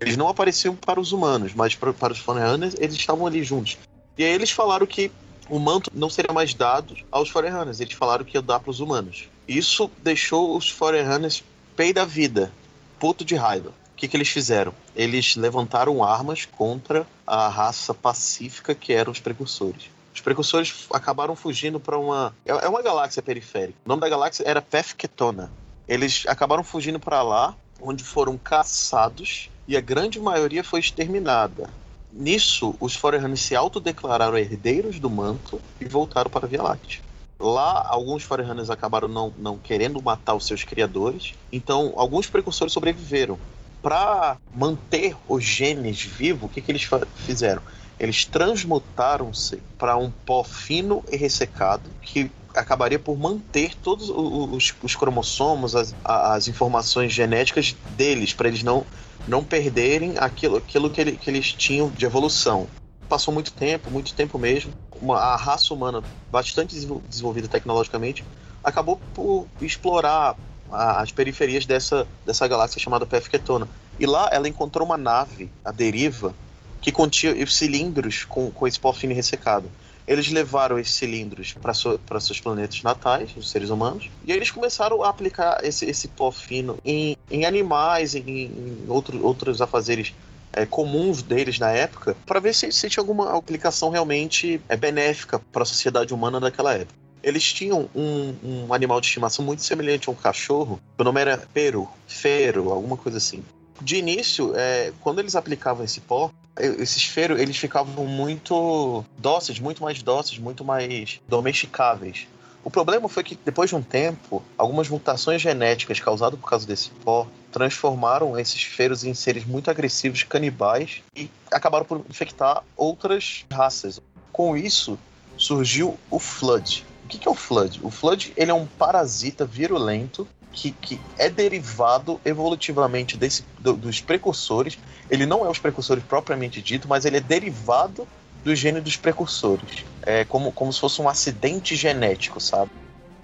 [0.00, 3.78] Eles não apareciam para os humanos, mas para, para os Forerunners eles estavam ali juntos.
[4.18, 5.10] E aí eles falaram que
[5.48, 8.80] o manto não seria mais dado aos Forerunners, eles falaram que ia dar para os
[8.80, 9.28] humanos.
[9.46, 11.42] Isso deixou os Forerunners
[11.76, 12.52] pei da vida,
[12.98, 13.70] puto de raiva.
[13.70, 14.74] O que, que eles fizeram?
[14.94, 19.88] Eles levantaram armas contra a raça pacífica que eram os precursores.
[20.14, 22.34] Os precursores acabaram fugindo para uma.
[22.46, 23.78] É, é uma galáxia periférica.
[23.84, 25.50] O nome da galáxia era Pefketona.
[25.88, 31.68] Eles acabaram fugindo para lá, onde foram caçados e a grande maioria foi exterminada.
[32.12, 37.00] Nisso, os Forerunners se autodeclararam herdeiros do manto e voltaram para a Via Láctea.
[37.40, 43.38] Lá, alguns Forerunners acabaram não, não querendo matar os seus criadores, então alguns precursores sobreviveram.
[43.82, 47.60] Para manter os genes vivos, o que, que eles fizeram?
[47.98, 54.94] Eles transmutaram-se para um pó fino e ressecado que acabaria por manter todos os, os
[54.94, 58.86] cromossomos, as, as informações genéticas deles, para eles não
[59.26, 62.66] não perderem aquilo, aquilo que, ele, que eles tinham de evolução.
[63.08, 64.72] Passou muito tempo, muito tempo mesmo.
[65.00, 66.74] Uma, a raça humana, bastante
[67.08, 68.24] desenvolvida tecnologicamente,
[68.62, 70.36] acabou por explorar
[70.70, 73.68] a, as periferias dessa, dessa galáxia chamada Pefketona.
[73.98, 76.34] E lá ela encontrou uma nave, a deriva,
[76.84, 79.70] que continha os cilindros com, com esse pó fino ressecado.
[80.06, 85.02] Eles levaram esses cilindros para so, seus planetas natais, os seres humanos, e eles começaram
[85.02, 90.12] a aplicar esse, esse pó fino em, em animais, em, em outro, outros afazeres
[90.52, 95.38] é, comuns deles na época, para ver se, se tinha alguma aplicação realmente é, benéfica
[95.50, 96.98] para a sociedade humana daquela época.
[97.22, 101.38] Eles tinham um, um, animal de estimação muito semelhante a um cachorro, o nome era
[101.54, 103.42] Peru, Fero, alguma coisa assim.
[103.80, 109.82] De início, é, quando eles aplicavam esse pó, esses feros eles ficavam muito dóceis, muito
[109.82, 112.26] mais dóceis, muito mais domesticáveis.
[112.64, 116.88] O problema foi que depois de um tempo, algumas mutações genéticas causadas por causa desse
[116.90, 124.00] pó transformaram esses feros em seres muito agressivos, canibais e acabaram por infectar outras raças.
[124.32, 124.98] Com isso,
[125.36, 126.86] surgiu o Flood.
[127.04, 127.80] O que é o Flood?
[127.82, 134.00] O Flood ele é um parasita virulento que, que é derivado evolutivamente desse, do, dos
[134.00, 134.78] precursores.
[135.10, 138.06] Ele não é os precursores propriamente dito, mas ele é derivado
[138.44, 139.84] do gene dos precursores.
[140.02, 142.70] É como, como se fosse um acidente genético, sabe?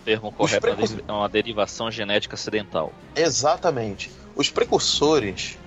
[0.00, 0.66] O termo correto
[1.06, 2.92] é uma derivação genética acidental.
[3.14, 4.10] Exatamente.
[4.34, 5.58] Os precursores,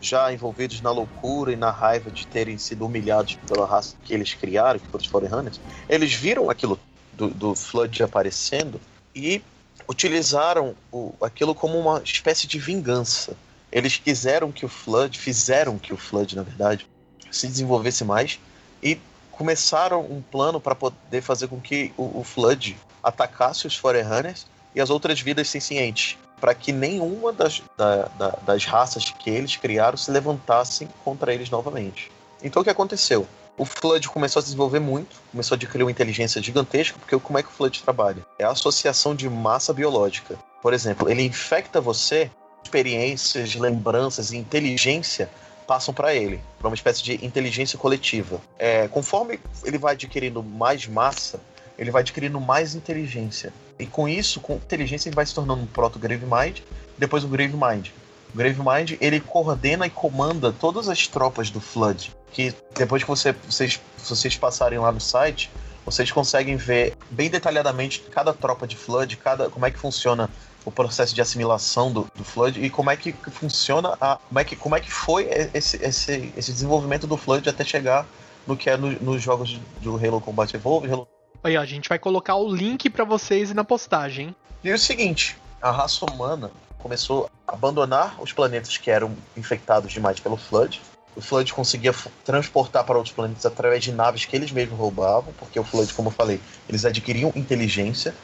[0.00, 4.32] já envolvidos na loucura e na raiva de terem sido humilhados pela raça que eles
[4.32, 6.78] criaram, que foram os Forerunners, eles viram aquilo
[7.12, 8.80] do, do Flood aparecendo
[9.14, 9.42] e
[9.90, 13.36] utilizaram o, aquilo como uma espécie de vingança.
[13.72, 16.86] Eles quiseram que o Flood, fizeram que o Flood, na verdade,
[17.28, 18.38] se desenvolvesse mais
[18.80, 19.00] e
[19.32, 24.80] começaram um plano para poder fazer com que o, o Flood atacasse os Forerunners e
[24.80, 29.96] as outras vidas sencientes, para que nenhuma das, da, da, das raças que eles criaram
[29.96, 32.12] se levantassem contra eles novamente.
[32.40, 33.26] Então o que aconteceu?
[33.60, 37.38] O Flood começou a se desenvolver muito, começou a adquirir uma inteligência gigantesca, porque como
[37.38, 38.24] é que o Flood trabalha?
[38.38, 40.38] É a associação de massa biológica.
[40.62, 42.30] Por exemplo, ele infecta você,
[42.64, 45.28] experiências, lembranças e inteligência
[45.66, 48.40] passam para ele, para uma espécie de inteligência coletiva.
[48.58, 51.38] É, conforme ele vai adquirindo mais massa,
[51.78, 53.52] ele vai adquirindo mais inteligência.
[53.78, 56.60] E com isso, com inteligência, ele vai se tornando um proto-Grave Mind,
[56.96, 57.88] depois um Grave Mind.
[58.32, 62.10] O Grave Mind, ele coordena e comanda todas as tropas do Flood.
[62.32, 65.50] Que depois que você, vocês, vocês passarem lá no site,
[65.84, 70.30] vocês conseguem ver bem detalhadamente cada tropa de Flood, cada, como é que funciona
[70.64, 74.44] o processo de assimilação do, do Flood e como é que funciona a, como é
[74.44, 78.06] que como é que foi esse, esse, esse desenvolvimento do Flood até chegar
[78.46, 80.92] no que é no, nos jogos do Halo Combat Evolved.
[80.92, 81.08] Halo...
[81.42, 84.34] Aí, ó, a gente vai colocar o link para vocês na postagem.
[84.62, 89.92] E é o seguinte, a raça humana começou a abandonar os planetas que eram infectados
[89.92, 90.80] demais pelo Flood.
[91.16, 91.94] O Flood conseguia
[92.24, 96.08] transportar para outros planetas através de naves que eles mesmos roubavam, porque o Flood, como
[96.08, 98.14] eu falei, eles adquiriam inteligência,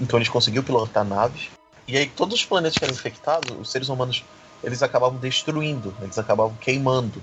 [0.00, 1.50] então eles conseguiam pilotar naves.
[1.86, 4.24] E aí todos os planetas que eram infectados, os seres humanos,
[4.62, 7.22] eles acabavam destruindo, eles acabavam queimando.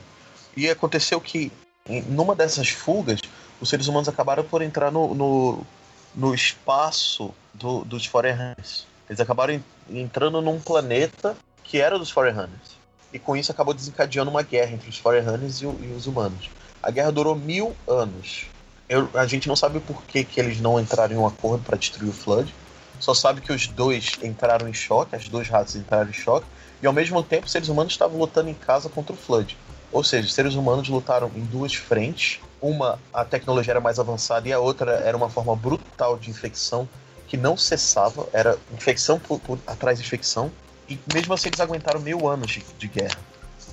[0.55, 1.51] E aconteceu que,
[1.87, 3.19] em numa dessas fugas,
[3.59, 5.65] os seres humanos acabaram por entrar no, no,
[6.13, 8.85] no espaço do, dos Forerunners.
[9.09, 12.78] Eles acabaram entrando num planeta que era dos Forerunners.
[13.13, 16.49] E com isso acabou desencadeando uma guerra entre os Forerunners e, e os humanos.
[16.81, 18.45] A guerra durou mil anos.
[18.87, 21.77] Eu, a gente não sabe por que, que eles não entraram em um acordo para
[21.77, 22.53] destruir o Flood
[22.99, 26.45] só sabe que os dois entraram em choque, as duas raças entraram em choque,
[26.81, 29.57] e ao mesmo tempo os seres humanos estavam lutando em casa contra o Flood.
[29.91, 32.39] Ou seja, os seres humanos lutaram em duas frentes.
[32.61, 36.87] Uma, a tecnologia era mais avançada, e a outra era uma forma brutal de infecção
[37.27, 40.51] que não cessava, era infecção por, por atrás de infecção,
[40.89, 43.19] e mesmo assim eles aguentaram mil anos de, de guerra.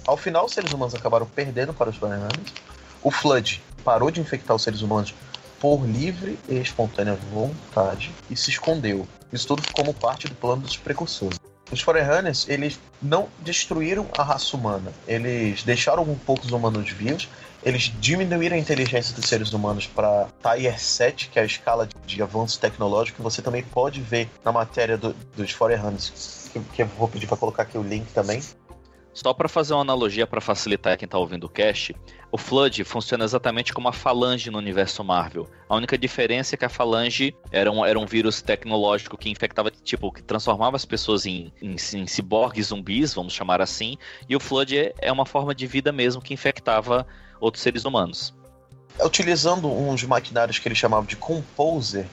[0.06, 2.52] Ao final, os seres humanos acabaram perdendo para os Forerunners.
[3.02, 5.14] O Flood parou de infectar os seres humanos
[5.60, 9.06] por livre e espontânea vontade e se escondeu.
[9.32, 11.38] Isso tudo como parte do plano dos precursores.
[11.70, 14.92] Os Forerunners, eles não destruíram a raça humana.
[15.08, 17.28] Eles deixaram um poucos humanos vivos.
[17.66, 22.22] Eles diminuíram a inteligência dos seres humanos para Tier 7, que é a escala de
[22.22, 26.86] avanço tecnológico, que você também pode ver na matéria do, dos Forerunners, que, que eu
[26.86, 28.40] vou pedir para colocar aqui o link também.
[29.12, 31.96] Só para fazer uma analogia para facilitar quem está ouvindo o cast,
[32.30, 35.50] o Flood funciona exatamente como a falange no universo Marvel.
[35.68, 39.72] A única diferença é que a falange era um, era um vírus tecnológico que infectava,
[39.72, 43.96] tipo, que transformava as pessoas em, em, em ciborgues zumbis, vamos chamar assim,
[44.28, 47.04] e o Flood é, é uma forma de vida mesmo que infectava
[47.40, 48.34] outros seres humanos.
[49.04, 52.06] Utilizando uns maquinários que eles chamavam de Composer,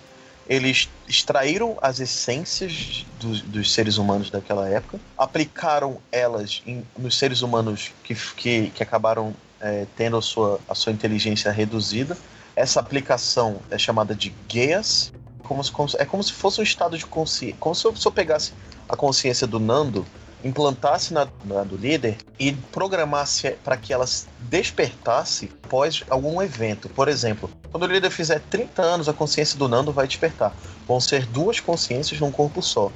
[0.47, 7.41] eles extraíram as essências dos, dos, seres humanos daquela época, aplicaram elas em, nos seres
[7.41, 12.17] humanos que, que, que acabaram é, tendo a sua, a sua inteligência reduzida.
[12.55, 16.97] Essa aplicação é chamada de Geas, como se, como, é como se fosse um estado
[16.97, 17.55] de consciência.
[17.59, 18.53] Como se eu, se eu pegasse
[18.87, 20.05] a consciência do Nando
[20.43, 24.05] implantasse na, na do líder e programasse para que ela
[24.41, 26.89] despertasse após algum evento.
[26.89, 30.53] Por exemplo, quando o líder fizer 30 anos, a consciência do Nando vai despertar.
[30.87, 32.91] Vão ser duas consciências num corpo só.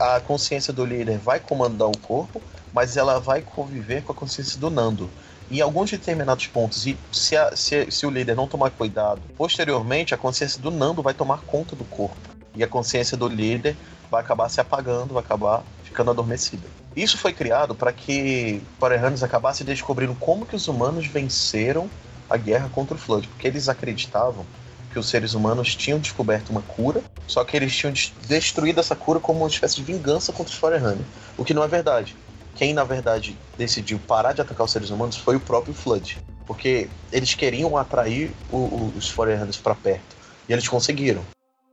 [0.00, 4.58] A consciência do líder vai comandar o corpo, mas ela vai conviver com a consciência
[4.58, 5.08] do Nando.
[5.48, 10.12] Em alguns determinados pontos, e se, a, se, se o líder não tomar cuidado, posteriormente
[10.12, 12.16] a consciência do Nando vai tomar conta do corpo.
[12.52, 13.76] E a consciência do líder
[14.10, 16.66] vai acabar se apagando, vai acabar ficando adormecida.
[16.96, 21.90] Isso foi criado para que Forerunners acabasse descobrindo como que os humanos venceram
[22.28, 24.46] a guerra contra o Flood, porque eles acreditavam
[24.90, 27.92] que os seres humanos tinham descoberto uma cura, só que eles tinham
[28.26, 31.06] destruído essa cura como uma espécie de vingança contra os Forerunners,
[31.36, 32.16] o que não é verdade.
[32.54, 36.88] Quem, na verdade, decidiu parar de atacar os seres humanos foi o próprio Flood, porque
[37.12, 40.16] eles queriam atrair o, o, os Forerunners para perto,
[40.48, 41.22] e eles conseguiram.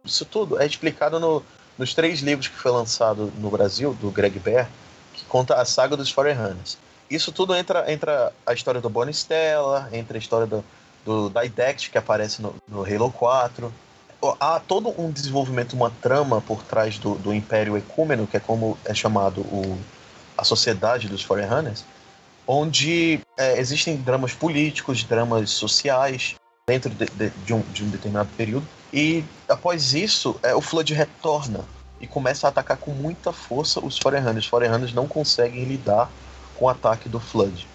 [0.04, 1.42] Isso tudo é explicado no,
[1.78, 4.70] nos três livros que foi lançado no Brasil, do Greg Bear,
[5.34, 6.78] conta a saga dos Forerunners.
[7.10, 10.63] Isso tudo entra, entra a história do Bonnie Stella, entra a história do,
[11.04, 13.74] do Didact, que aparece no, no, Halo 4.
[14.39, 18.78] Há todo um desenvolvimento, uma trama por trás do, do Império Ecúmeno, que é como
[18.86, 19.76] é chamado o,
[20.38, 21.84] a sociedade dos Forerunners,
[22.46, 26.36] onde é, existem dramas políticos, dramas sociais
[26.67, 28.67] dentro de, de, de, um, de um, determinado período.
[28.93, 31.65] E após isso, é, o Flood retorna
[32.04, 34.44] e começa a atacar com muita força os Forerunners.
[34.44, 36.12] Os Forerunners não conseguem lidar
[36.54, 37.66] com o ataque do Flood.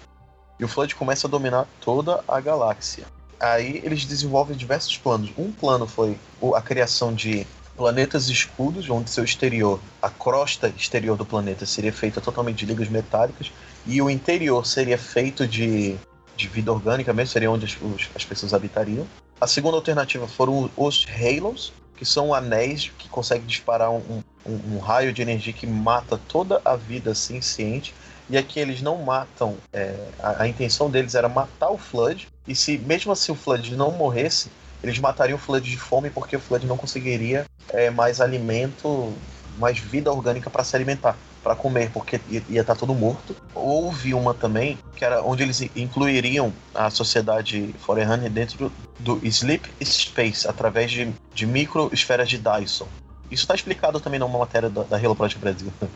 [0.59, 3.05] E o Flood começa a dominar toda a galáxia.
[3.39, 5.31] Aí eles desenvolvem diversos planos.
[5.35, 6.15] Um plano foi
[6.53, 12.21] a criação de planetas escudos, onde seu exterior, a crosta exterior do planeta seria feita
[12.21, 13.51] totalmente de ligas metálicas
[13.87, 15.95] e o interior seria feito de,
[16.37, 17.77] de vida orgânica mesmo, seria onde as,
[18.13, 19.07] as pessoas habitariam.
[19.41, 24.79] A segunda alternativa foram os Halos, que são anéis que conseguem disparar um, um, um
[24.79, 27.93] raio de energia que mata toda a vida ciente
[28.29, 29.57] e aqui eles não matam.
[29.73, 32.29] É, a, a, intenção deles era matar o Flood.
[32.47, 34.49] E se mesmo assim o Flood não morresse,
[34.81, 39.13] eles matariam o Flood de fome porque o Flood não conseguiria é, mais alimento,
[39.57, 41.17] mais vida orgânica para se alimentar,
[41.49, 43.35] para comer, porque ia estar tá todo morto.
[43.55, 50.47] Houve uma também que era onde eles incluiriam a sociedade Forerunner dentro do, Sleep Space
[50.47, 52.87] através de, de micro esferas de Dyson.
[53.31, 55.73] Isso está explicado também numa matéria da, da Hello Project Brasil.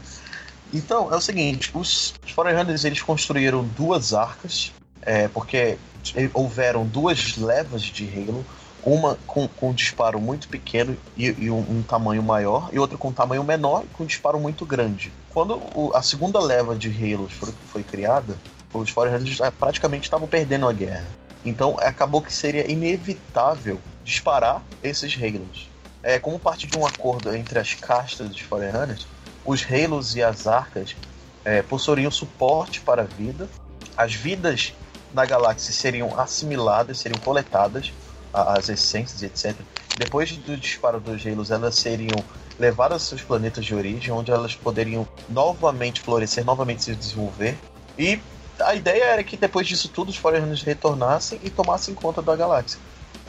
[0.76, 4.72] Então, é o seguinte, os Forerunners eles construíram duas arcas,
[5.04, 5.78] é, porque
[6.34, 8.44] houveram duas levas de Halo,
[8.84, 12.98] uma com, com um disparo muito pequeno e, e um, um, tamanho maior, e outra
[12.98, 15.14] com um tamanho menor e com um disparo muito grande.
[15.34, 18.38] Quando o, a segunda leva de Halos foi, foi criada,
[18.74, 21.08] os Forerunners praticamente estavam perdendo a guerra.
[21.44, 25.70] Então acabou que seria inevitável disparar esses Halos.
[26.02, 29.08] É, como parte de um acordo entre as castas dos Forerunners,
[29.46, 30.96] os Halos e as Arcas
[31.44, 33.50] é, possuiriam suporte para a vida,
[33.98, 34.74] as vidas
[35.14, 37.94] na galáxia seriam assimiladas, seriam coletadas,
[38.34, 39.56] as essências etc.
[39.98, 42.18] Depois do disparo dos Halos, elas seriam
[42.60, 47.58] levadas aos seus planetas de origem, onde elas poderiam novamente florescer, novamente se desenvolver.
[47.98, 48.20] E
[48.60, 52.80] a ideia era que depois disso tudo os Forerunners retornassem e tomassem conta da galáxia.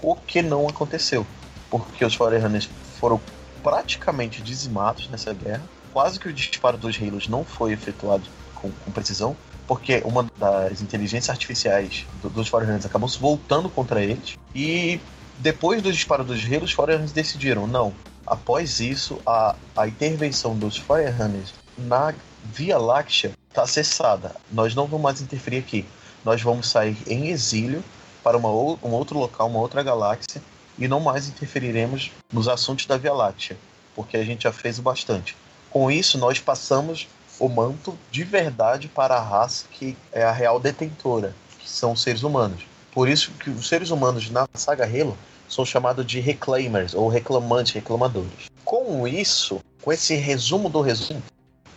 [0.03, 1.27] O que não aconteceu,
[1.71, 2.69] porque os Forerunners
[3.01, 3.21] foram
[3.63, 5.63] praticamente dizimados nessa guerra
[5.95, 8.25] quase que o disparo dos Halos não foi efetuado
[8.57, 14.03] com, com precisão, porque uma das inteligências artificiais do, dos Forerunners acabou se voltando contra
[14.03, 14.37] eles.
[14.53, 15.01] E
[15.39, 17.95] depois do disparo dos Halos, os Forerunners decidiram: não,
[18.27, 24.35] após isso, a, a intervenção dos Forerunners na Via Láctea está cessada.
[24.51, 25.87] Nós não vamos mais interferir aqui.
[26.25, 27.85] Nós vamos sair em exílio
[28.23, 30.43] para uma, um outro local, uma outra galáxia,
[30.79, 33.57] e não mais interferiremos nos assuntos da Via Láctea,
[33.95, 35.37] porque a gente já fez o bastante.
[35.71, 37.07] Com isso, nós passamos
[37.39, 42.03] o manto de verdade para a raça que é a real detentora, que são os
[42.03, 42.67] seres humanos.
[42.93, 45.17] Por isso que os seres humanos na saga Halo
[45.55, 48.51] são chamados de reclaimers ou reclamantes, reclamadores.
[48.65, 51.23] Com isso, com esse resumo do resumo,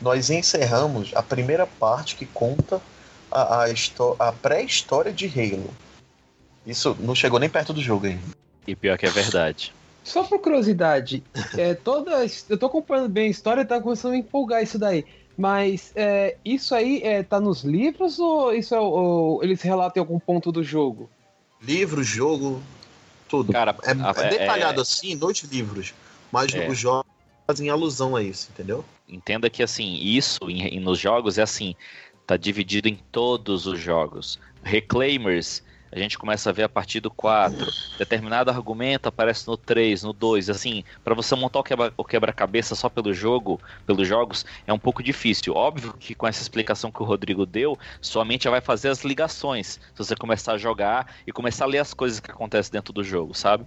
[0.02, 2.82] nós encerramos a primeira parte que conta
[3.32, 3.68] a, a,
[4.20, 5.70] a pré-história de Halo.
[6.66, 8.22] Isso não chegou nem perto do jogo ainda.
[8.66, 9.74] E pior que é verdade.
[10.04, 11.24] Só por curiosidade,
[11.58, 14.80] é, toda, eu tô acompanhando bem a história e tá começando a me empolgar isso
[14.80, 15.06] daí.
[15.38, 20.06] Mas é, isso aí é, tá nos livros ou isso é, ou eles relatam em
[20.06, 21.10] algum ponto do jogo?
[21.62, 22.62] Livro, jogo,
[23.28, 23.52] tudo.
[23.54, 25.94] Cara, é, é, é detalhado assim nos livros,
[26.32, 26.68] mas é.
[26.68, 27.12] os jogos
[27.46, 28.84] fazem alusão a isso, entendeu?
[29.08, 31.76] Entenda que assim, isso em, nos jogos é assim,
[32.26, 34.40] tá dividido em todos os jogos.
[34.64, 37.68] Reclaimers a gente começa a ver a partir do 4.
[37.98, 40.50] Determinado argumento aparece no 3, no 2.
[40.50, 41.60] Assim, para você montar
[41.96, 45.54] o quebra-cabeça só pelo jogo, pelos jogos, é um pouco difícil.
[45.54, 49.04] Óbvio que com essa explicação que o Rodrigo deu, sua mente já vai fazer as
[49.04, 49.80] ligações.
[49.94, 53.04] Se você começar a jogar e começar a ler as coisas que acontecem dentro do
[53.04, 53.66] jogo, sabe?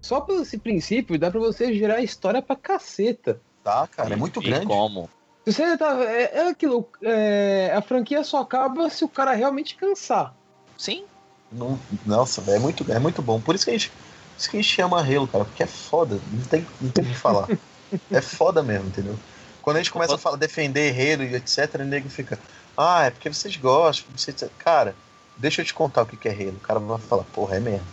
[0.00, 3.40] Só por esse princípio, dá pra você gerar história pra caceta.
[3.62, 4.66] Tá, cara, é muito e grande.
[4.66, 5.08] como?
[5.44, 10.34] Você tá, é, é aquilo, é, a franquia só acaba se o cara realmente cansar.
[10.76, 11.04] Sim,
[11.52, 13.40] não, nossa, é muito, é muito bom.
[13.40, 15.66] Por isso que a gente, por isso que a gente chama Halo, cara, porque é
[15.66, 16.18] foda.
[16.32, 17.48] Não tem, não tem o que falar.
[18.10, 19.18] é foda mesmo, entendeu?
[19.60, 22.38] Quando a gente começa a falar, defender Halo e etc, o nego fica,
[22.76, 24.10] ah, é porque vocês gostam.
[24.16, 24.36] Vocês...
[24.58, 24.94] Cara,
[25.36, 26.56] deixa eu te contar o que é Halo.
[26.56, 27.86] O cara vai falar, porra, é mesmo.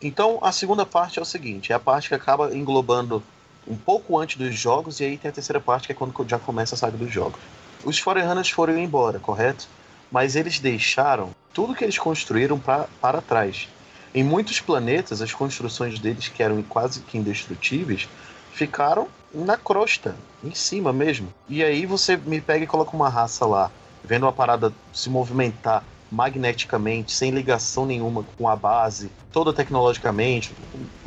[0.00, 3.22] Então, a segunda parte é o seguinte: é a parte que acaba englobando
[3.66, 6.38] um pouco antes dos jogos, e aí tem a terceira parte que é quando já
[6.38, 7.40] começa a saga dos jogos.
[7.84, 9.68] Os Forerunners foram embora, correto?
[10.10, 13.68] Mas eles deixaram tudo que eles construíram pra, para trás.
[14.14, 18.08] Em muitos planetas, as construções deles, que eram quase que indestrutíveis,
[18.52, 21.28] ficaram na crosta, em cima mesmo.
[21.48, 23.70] E aí você me pega e coloca uma raça lá,
[24.02, 30.52] vendo a parada se movimentar magneticamente, sem ligação nenhuma com a base, toda tecnologicamente,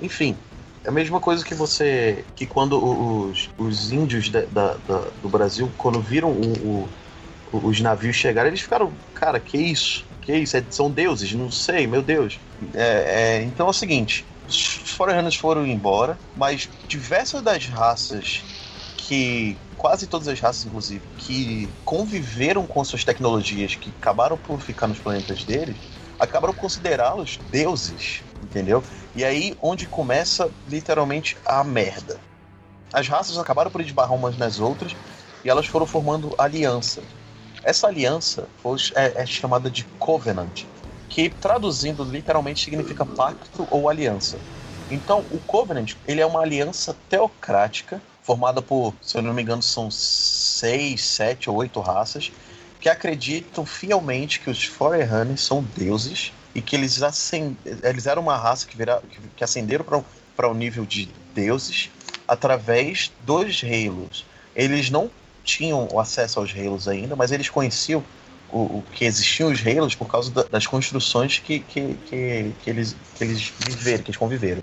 [0.01, 0.37] enfim.
[0.83, 2.25] É a mesma coisa que você.
[2.35, 4.77] que quando os, os índios da, da,
[5.21, 6.89] do Brasil, quando viram o, o
[7.51, 10.05] os navios chegaram, eles ficaram, cara, que isso?
[10.21, 10.55] Que isso?
[10.55, 11.33] É, são deuses?
[11.33, 12.39] Não sei, meu Deus.
[12.73, 18.43] É, é, então é o seguinte: os Forerunners foram embora, mas diversas das raças
[18.97, 19.57] que.
[19.77, 24.99] Quase todas as raças, inclusive, que conviveram com suas tecnologias, que acabaram por ficar nos
[24.99, 25.75] planetas deles,
[26.19, 28.83] acabaram considerá-los deuses, entendeu?
[29.15, 32.19] E aí onde começa literalmente a merda.
[32.93, 34.95] As raças acabaram por esbarrar umas nas outras
[35.43, 37.01] e elas foram formando aliança.
[37.63, 40.63] Essa aliança foi, é, é chamada de Covenant,
[41.09, 44.39] que traduzindo literalmente significa pacto ou aliança.
[44.89, 49.61] Então, o Covenant ele é uma aliança teocrática formada por, se eu não me engano,
[49.61, 52.31] são seis, sete ou oito raças
[52.79, 57.55] que acreditam fielmente que os Forerunners são deuses e que eles, ascend...
[57.83, 59.01] eles eram uma raça que, vira...
[59.35, 59.85] que ascenderam
[60.35, 61.89] para o um nível de deuses
[62.27, 64.25] através dos reinos.
[64.55, 65.11] Eles não
[65.43, 68.03] tinham acesso aos reinos ainda, mas eles conheciam
[68.51, 72.69] o, o que existiam os reinos por causa da, das construções que, que, que, que,
[72.69, 74.61] eles, que eles viveram, que eles conviveram.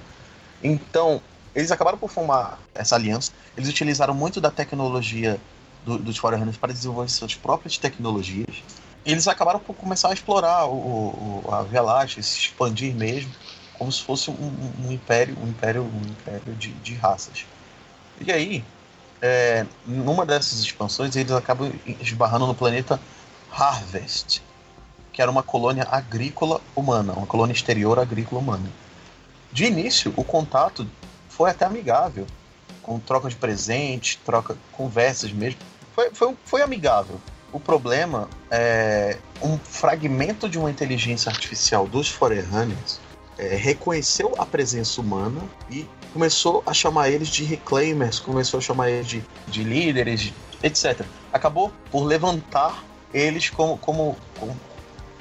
[0.62, 1.20] Então,
[1.54, 3.32] eles acabaram por formar essa aliança.
[3.56, 5.40] Eles utilizaram muito da tecnologia
[5.84, 8.62] do, dos Forerunners para desenvolver suas próprias tecnologias.
[9.04, 13.30] Eles acabaram por começar a explorar o, o a Via Láctea, se expandir mesmo,
[13.78, 17.46] como se fosse um, um império, um império, um império de, de raças.
[18.20, 18.64] E aí,
[19.20, 23.00] é, numa dessas expansões, eles acabam esbarrando no planeta
[23.50, 24.42] Harvest,
[25.12, 28.70] que era uma colônia agrícola humana, uma colônia exterior agrícola humana.
[29.52, 30.86] De início, o contato
[31.28, 32.26] foi até amigável,
[32.82, 35.58] com troca de presentes, troca, conversas mesmo.
[35.94, 37.20] Foi, foi, foi amigável.
[37.52, 43.00] O problema é um fragmento de uma inteligência artificial dos Forerunners
[43.38, 45.40] é, reconheceu a presença humana
[45.70, 50.32] e começou a chamar eles de reclaimers, começou a chamar eles de, de líderes,
[50.62, 51.04] etc.
[51.32, 54.56] Acabou por levantar eles como, como, como,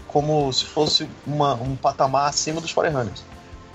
[0.07, 3.23] como se fosse uma, um patamar acima dos Forerunners.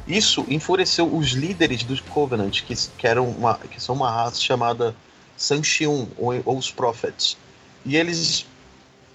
[0.06, 4.96] Isso enfureceu os líderes dos Covenant, que, que, eram uma, que são uma raça chamada
[5.36, 7.36] Sanxiun, ou, ou os Prophets.
[7.84, 8.46] E eles,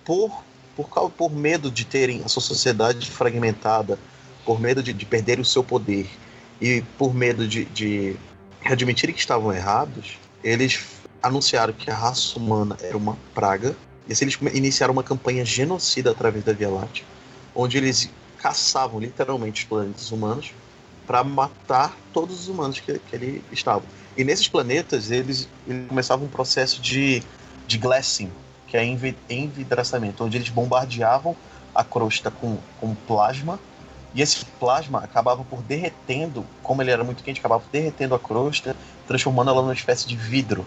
[0.06, 0.44] por,
[0.76, 4.00] por, por medo de terem a sua sociedade fragmentada,
[4.46, 6.10] por medo de, de perder o seu poder
[6.62, 8.16] e por medo de, de
[8.66, 10.86] admitirem que estavam errados, eles
[11.22, 13.76] anunciaram que a raça humana era uma praga.
[14.08, 17.04] E assim eles iniciaram uma campanha genocida através da Via Láctea,
[17.54, 20.54] onde eles caçavam literalmente os planetas humanos
[21.06, 23.84] para matar todos os humanos que, que ali estavam.
[24.16, 27.24] E nesses planetas eles, eles começavam um processo de,
[27.66, 28.32] de glassing,
[28.68, 31.36] que é envidraçamento, onde eles bombardeavam
[31.74, 33.60] a crosta com, com plasma
[34.14, 38.76] e esse plasma acabava por derretendo, como ele era muito quente, acabava derretendo a crosta,
[39.06, 40.66] transformando ela numa espécie de vidro.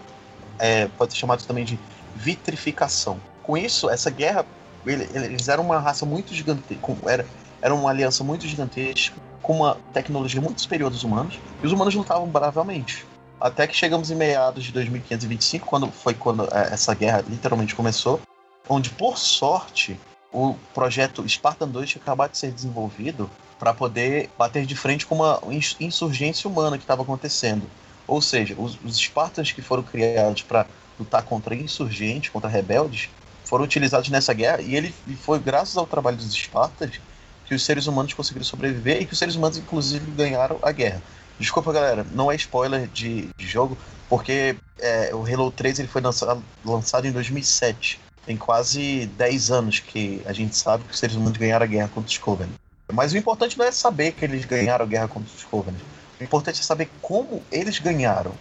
[0.59, 1.79] É, pode ser chamado também de
[2.15, 3.19] vitrificação.
[3.43, 4.45] Com isso, essa guerra,
[4.85, 7.25] eles eram uma raça muito gigantesca, era,
[7.61, 11.95] era uma aliança muito gigantesca, com uma tecnologia muito superior dos humanos, e os humanos
[11.95, 13.05] lutavam bravamente.
[13.39, 18.21] Até que chegamos em meados de 2525, quando foi quando é, essa guerra literalmente começou,
[18.69, 19.99] onde por sorte
[20.31, 23.29] o projeto Spartan 2 tinha acabado de ser desenvolvido
[23.59, 25.39] para poder bater de frente com uma
[25.79, 27.69] insurgência humana que estava acontecendo.
[28.07, 30.65] Ou seja, os, os Spartans que foram criados para
[30.99, 33.09] lutar contra insurgentes, contra rebeldes,
[33.45, 36.99] foram utilizados nessa guerra e ele e foi graças ao trabalho dos Spartans
[37.45, 41.01] que os seres humanos conseguiram sobreviver e que os seres humanos inclusive ganharam a guerra.
[41.37, 43.77] Desculpa, galera, não é spoiler de, de jogo,
[44.07, 47.99] porque é, o Halo 3 ele foi lançado, lançado em 2007.
[48.25, 51.89] Tem quase 10 anos que a gente sabe que os seres humanos ganharam a guerra
[51.93, 52.53] contra os Covenant.
[52.93, 55.81] Mas o importante não é saber que eles ganharam a guerra contra os Covenant.
[56.19, 58.33] O importante é saber como eles ganharam.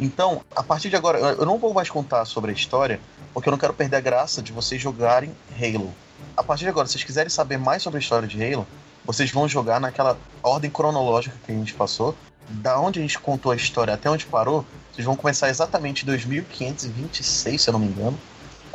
[0.00, 3.00] Então, a partir de agora, eu não vou mais contar sobre a história,
[3.34, 5.92] porque eu não quero perder a graça de vocês jogarem Halo.
[6.36, 8.66] A partir de agora, se vocês quiserem saber mais sobre a história de Halo,
[9.04, 12.14] vocês vão jogar naquela ordem cronológica que a gente passou,
[12.48, 16.06] da onde a gente contou a história até onde parou, vocês vão começar exatamente em
[16.06, 18.18] 2526, se eu não me engano,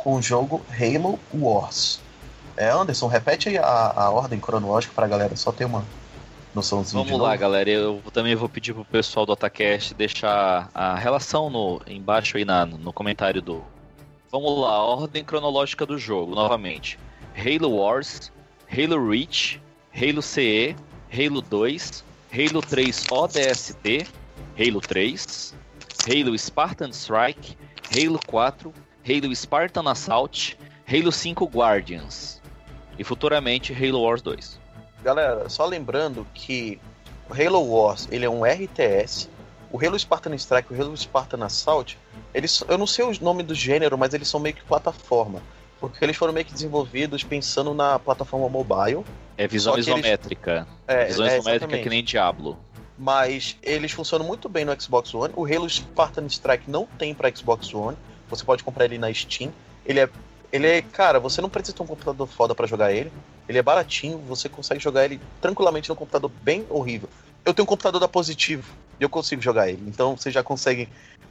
[0.04, 1.98] com o jogo Halo Wars.
[2.58, 5.82] É, Anderson, repete a, a ordem cronológica pra galera, só ter uma
[6.54, 7.02] noçãozinha.
[7.02, 7.70] Vamos lá, galera.
[7.70, 12.66] Eu também vou pedir pro pessoal do Otacast deixar a relação no, embaixo aí na,
[12.66, 13.64] no comentário do.
[14.30, 16.98] Vamos lá, a ordem cronológica do jogo, novamente.
[17.34, 18.30] Halo Wars,
[18.70, 19.60] Halo Reach,
[19.94, 20.76] Halo CE,
[21.10, 24.06] Halo 2, Halo 3 ODST,
[24.58, 25.54] Halo 3,
[26.06, 27.56] Halo Spartan Strike,
[27.90, 28.72] Halo 4,
[29.06, 30.56] Halo Spartan Assault,
[30.90, 32.40] Halo 5 Guardians
[32.98, 34.58] e futuramente Halo Wars 2.
[35.02, 36.80] Galera, só lembrando que
[37.28, 39.28] o Halo Wars ele é um RTS,
[39.70, 41.98] o Halo Spartan Strike e o Halo Spartan Assault,
[42.32, 45.42] eles, eu não sei o nome do gênero, mas eles são meio que plataforma.
[45.78, 49.04] Porque eles foram meio que desenvolvidos pensando na plataforma mobile.
[49.36, 50.66] É visão isométrica.
[50.88, 51.02] Eles...
[51.02, 52.56] É, visão é, isométrica que nem Diablo.
[52.98, 55.34] Mas eles funcionam muito bem no Xbox One.
[55.36, 57.98] O Halo Spartan Strike não tem para Xbox One.
[58.28, 59.52] Você pode comprar ele na Steam.
[59.84, 60.08] Ele é
[60.54, 63.12] ele é, cara, você não precisa ter um computador foda para jogar ele.
[63.48, 67.08] Ele é baratinho, você consegue jogar ele tranquilamente num computador bem horrível.
[67.44, 69.82] Eu tenho um computador da Positivo e eu consigo jogar ele.
[69.88, 70.88] Então você já consegue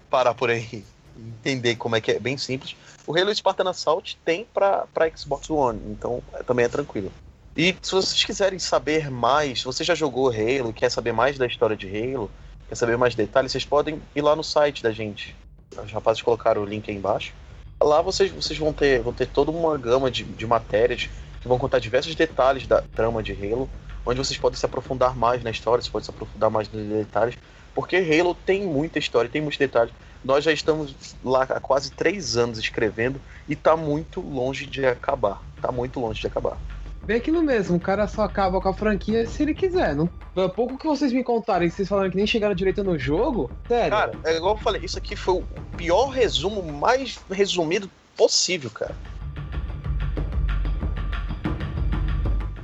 [0.10, 0.84] parar por aí
[1.16, 2.76] e entender como é que é bem simples.
[3.08, 4.86] O Halo Spartan Assault tem para
[5.16, 7.10] Xbox One, então é, também é tranquilo.
[7.56, 11.48] E se vocês quiserem saber mais, se você já jogou Halo, quer saber mais da
[11.48, 12.30] história de Halo,
[12.68, 15.34] quer saber mais detalhes, vocês podem ir lá no site da gente.
[15.82, 17.34] Os rapazes colocaram o link aí embaixo.
[17.82, 21.10] Lá vocês, vocês vão, ter, vão ter toda uma gama de, de matérias
[21.42, 23.70] que vão contar diversos detalhes da trama de Halo,
[24.06, 27.38] onde vocês podem se aprofundar mais na história, vocês podem se aprofundar mais nos detalhes,
[27.76, 29.94] porque Halo tem muita história, tem muitos detalhes.
[30.24, 35.42] Nós já estamos lá há quase três anos escrevendo e está muito longe de acabar.
[35.58, 36.58] Está muito longe de acabar.
[37.06, 39.94] Bem aquilo mesmo, o cara só acaba com a franquia se ele quiser.
[39.94, 40.08] Não...
[40.56, 43.92] Pouco que vocês me contarem, vocês falaram que nem chegaram direito no jogo, sério.
[43.92, 45.44] Cara, é igual eu falei, isso aqui foi o
[45.76, 48.96] pior resumo, mais resumido possível, cara.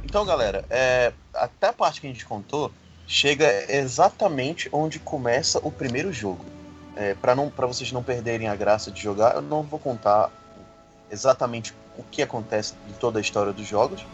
[0.06, 2.72] Então, galera, é, até a parte que a gente contou
[3.06, 6.46] chega exatamente onde começa o primeiro jogo.
[6.96, 10.32] É, para não, para vocês não perderem a graça de jogar, eu não vou contar
[11.12, 14.06] exatamente o que acontece de toda a história dos jogos,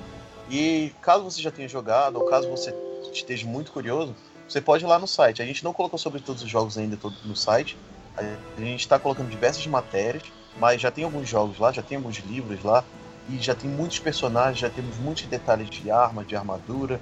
[0.50, 2.74] e caso você já tenha jogado, ou caso você
[3.12, 4.16] esteja muito curioso,
[4.48, 5.42] você pode ir lá no site.
[5.42, 7.78] A gente não colocou sobre todos os jogos ainda no site.
[8.18, 10.24] A gente está colocando diversas matérias,
[10.58, 12.84] mas já tem alguns jogos lá, já tem alguns livros lá,
[13.28, 17.02] e já tem muitos personagens, já temos muitos detalhes de arma, de armadura,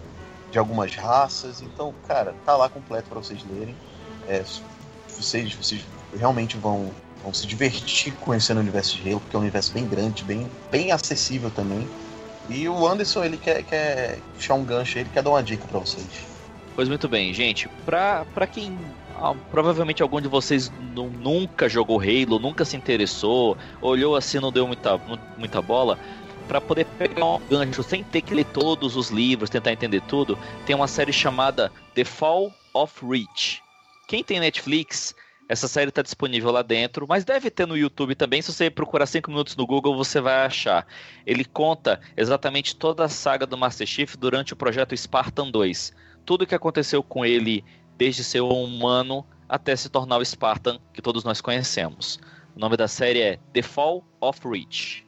[0.52, 1.62] de algumas raças.
[1.62, 3.76] Então, cara, tá lá completo para vocês lerem.
[4.28, 4.44] É,
[5.08, 5.86] vocês, vocês
[6.18, 6.92] realmente vão,
[7.22, 10.50] vão se divertir conhecendo o universo de Halo, porque é um universo bem grande, bem,
[10.72, 11.88] bem acessível também.
[12.50, 15.80] E o Anderson, ele quer, quer puxar um gancho, ele quer dar uma dica para
[15.80, 16.06] vocês.
[16.76, 17.70] Pois muito bem, gente.
[17.86, 18.78] Pra, pra quem
[19.16, 24.68] ah, provavelmente algum de vocês nunca jogou Halo, nunca se interessou, olhou assim não deu
[24.68, 25.00] muita,
[25.38, 25.98] muita bola,
[26.48, 30.38] para poder pegar um gancho sem ter que ler todos os livros, tentar entender tudo,
[30.66, 33.62] tem uma série chamada The Fall of Reach.
[34.08, 35.16] Quem tem Netflix
[35.54, 38.42] essa série está disponível lá dentro, mas deve ter no YouTube também.
[38.42, 40.86] Se você procurar 5 minutos no Google, você vai achar.
[41.28, 45.94] Ele conta exatamente toda a saga do Master Chief durante o projeto Spartan 2.
[46.26, 47.64] Tudo o que aconteceu com ele
[47.96, 52.20] desde ser um humano até se tornar o Spartan que todos nós conhecemos.
[52.56, 55.06] O nome da série é The Fall of Reach.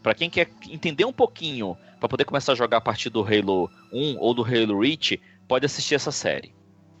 [0.00, 3.68] Para quem quer entender um pouquinho, para poder começar a jogar a partir do Halo
[3.92, 6.54] 1 ou do Halo Reach, pode assistir essa série.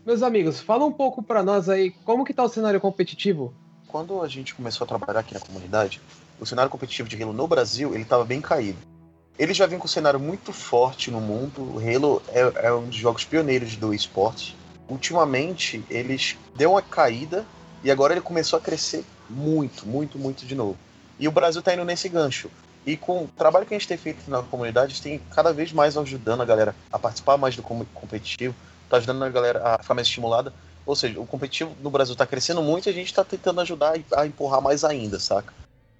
[0.04, 3.54] Meus amigos, fala um pouco para nós aí como que tá o cenário competitivo.
[3.86, 6.00] Quando a gente começou a trabalhar aqui na comunidade,
[6.40, 8.78] o cenário competitivo de Halo no Brasil, ele estava bem caído.
[9.38, 11.62] Ele já vem com um cenário muito forte no mundo.
[11.62, 14.56] O Halo é, é um dos jogos pioneiros do esporte.
[14.88, 17.46] Ultimamente, eles deu uma caída
[17.84, 20.76] e agora ele começou a crescer muito, muito, muito de novo.
[21.16, 22.50] E o Brasil está indo nesse gancho.
[22.84, 25.52] E com o trabalho que a gente tem feito na comunidade, a gente tem cada
[25.52, 28.52] vez mais ajudando a galera a participar mais do competitivo,
[28.92, 30.52] tá ajudando a galera a ficar mais estimulada.
[30.84, 33.94] Ou seja, o competitivo no Brasil está crescendo muito e a gente está tentando ajudar
[34.14, 35.52] a empurrar mais ainda, saca?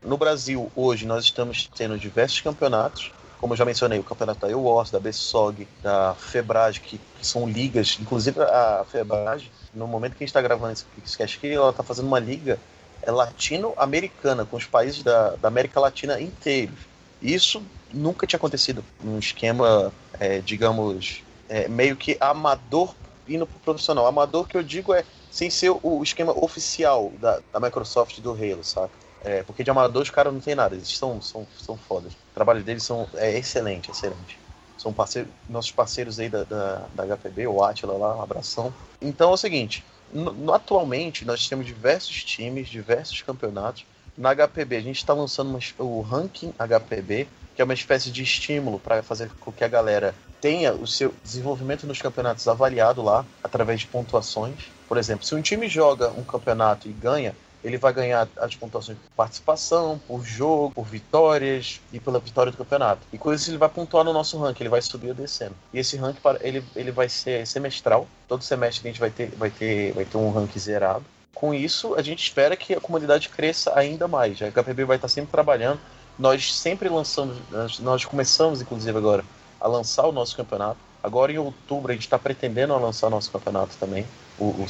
[0.05, 4.51] No Brasil, hoje, nós estamos tendo diversos campeonatos, como eu já mencionei, o campeonato da
[4.51, 10.27] EWARS, da BSOG, da FEBRAG, que, são ligas, inclusive a FEBRAG, no momento que a
[10.27, 12.59] gente está gravando esse podcast aqui, ela está fazendo uma liga
[13.01, 16.79] é, latino-americana, com os países da, da América Latina inteiros.
[17.21, 17.63] Isso
[17.93, 21.23] nunca tinha acontecido num esquema, é, digamos,
[21.53, 22.95] é, meio que amador
[23.29, 24.07] indo pro profissional.
[24.07, 28.65] Amador que eu digo é sem ser o, esquema oficial da, da Microsoft do Halo,
[28.65, 28.91] saca?
[29.23, 32.13] É, porque de amador os caras não tem nada, eles são, são, são fodas.
[32.15, 34.39] O trabalho deles são, é excelente, excelente.
[34.79, 38.75] São parceiro, nossos parceiros aí da, da, da HPB, o Atila lá, um abração.
[39.01, 43.85] Então é o seguinte, no, no, atualmente nós temos diversos times, diversos campeonatos.
[44.17, 48.23] Na HPB a gente está lançando uma, o ranking HPB, que é uma espécie de
[48.23, 53.25] estímulo para fazer com que a galera tenha o seu desenvolvimento nos campeonatos avaliado lá
[53.45, 54.57] através de pontuações.
[54.89, 57.33] Por exemplo, se um time joga um campeonato e ganha,
[57.63, 62.59] ele vai ganhar as pontuações por participação, por jogo, por vitórias e pela vitória do
[62.59, 63.03] campeonato.
[63.13, 65.55] E com isso ele vai pontuar no nosso ranking, ele vai subir ou descendo.
[65.73, 68.09] E esse ranking ele, ele vai ser semestral.
[68.27, 71.05] Todo semestre a gente vai ter, vai ter, vai ter um ranking zerado.
[71.33, 74.43] Com isso, a gente espera que a comunidade cresça ainda mais.
[74.43, 75.79] A HPB vai estar sempre trabalhando.
[76.19, 77.37] Nós sempre lançamos,
[77.79, 79.25] nós começamos inclusive agora
[79.63, 80.79] a lançar o nosso campeonato.
[81.03, 84.07] Agora em outubro a gente está pretendendo lançar o nosso campeonato também,
[84.39, 84.67] o,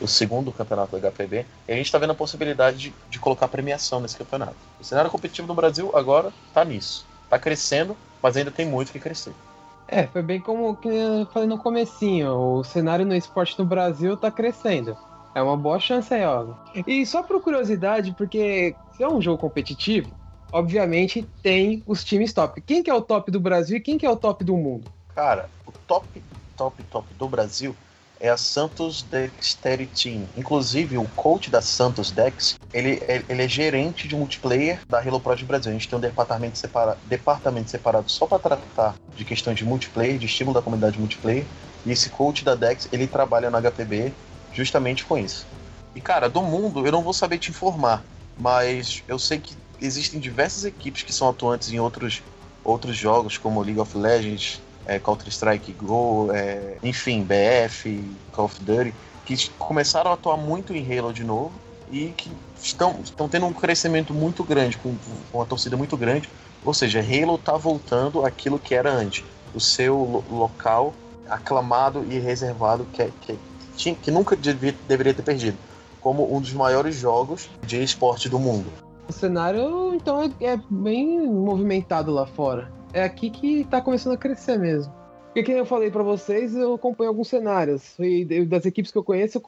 [0.00, 3.48] o segundo campeonato da HPB, e a gente está vendo a possibilidade de, de, colocar
[3.48, 4.56] premiação nesse campeonato.
[4.80, 7.06] O cenário competitivo do Brasil agora está nisso.
[7.24, 9.32] Está crescendo, mas ainda tem muito que crescer.
[9.86, 14.14] É, foi bem como que eu falei no comecinho, o cenário no esporte no Brasil
[14.14, 14.96] está crescendo.
[15.34, 16.46] É uma boa chance aí, ó.
[16.86, 20.10] E só por curiosidade, porque se é um jogo competitivo,
[20.52, 22.60] obviamente tem os times top.
[22.60, 24.90] Quem que é o top do Brasil e quem que é o top do mundo?
[25.14, 26.22] Cara, o top,
[26.56, 27.76] top, top do Brasil
[28.20, 30.22] é a Santos Dexterity Team.
[30.36, 35.44] Inclusive, o coach da Santos Dex, ele, ele é gerente de multiplayer da Pro de
[35.44, 35.70] Brasil.
[35.70, 40.18] A gente tem um departamento, separa, departamento separado só para tratar de questões de multiplayer,
[40.18, 41.44] de estímulo da comunidade multiplayer.
[41.84, 44.12] E esse coach da Dex, ele trabalha no HPB
[44.52, 45.46] justamente com isso.
[45.94, 48.02] E cara, do mundo eu não vou saber te informar,
[48.38, 49.54] mas eu sei que
[49.86, 52.22] existem diversas equipes que são atuantes em outros,
[52.62, 58.94] outros jogos, como League of Legends, é, Counter-Strike Go, é, enfim, BF, Call of Duty,
[59.24, 61.52] que começaram a atuar muito em Halo de novo
[61.90, 62.30] e que
[62.60, 64.94] estão, estão tendo um crescimento muito grande, com,
[65.30, 66.28] com uma torcida muito grande.
[66.64, 69.24] Ou seja, Halo está voltando aquilo que era antes,
[69.54, 70.94] o seu local
[71.28, 73.10] aclamado e reservado que,
[73.76, 75.58] que, que nunca devia, deveria ter perdido,
[76.00, 78.83] como um dos maiores jogos de esporte do mundo.
[79.08, 82.72] O cenário, então, é, é bem movimentado lá fora.
[82.92, 84.92] É aqui que tá começando a crescer mesmo.
[85.34, 87.98] Porque, como eu falei para vocês, eu acompanho alguns cenários.
[87.98, 89.42] E das equipes que eu conheço,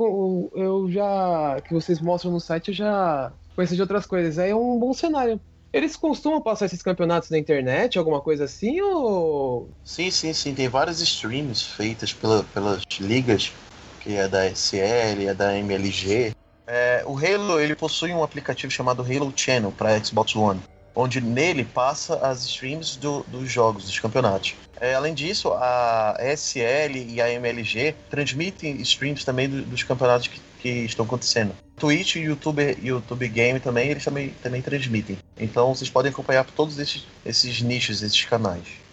[0.55, 1.59] eu já.
[1.65, 4.37] que vocês mostram no site, eu já conheço de outras coisas.
[4.37, 5.41] É um bom cenário.
[5.73, 9.69] Eles costumam passar esses campeonatos na internet, alguma coisa assim, ou.
[9.85, 10.55] Sim, sim, sim.
[10.55, 13.53] Tem várias streams feitas pela, pelas ligas
[14.01, 16.33] que é da SL, é da MLG.
[16.67, 20.61] É, o Halo ele possui um aplicativo chamado Halo Channel para Xbox One,
[20.95, 24.55] onde nele passa as streams do, dos jogos, dos campeonatos.
[24.81, 30.41] É, além disso, a SL e a MLG transmitem streams também do, dos campeonatos que,
[30.61, 31.55] que, estão acontecendo.
[31.77, 35.19] Twitch e YouTube, YouTube Game também, eles também, também transmitem.
[35.39, 38.86] Então vocês podem acompanhar todos esses, esses nichos, esses canais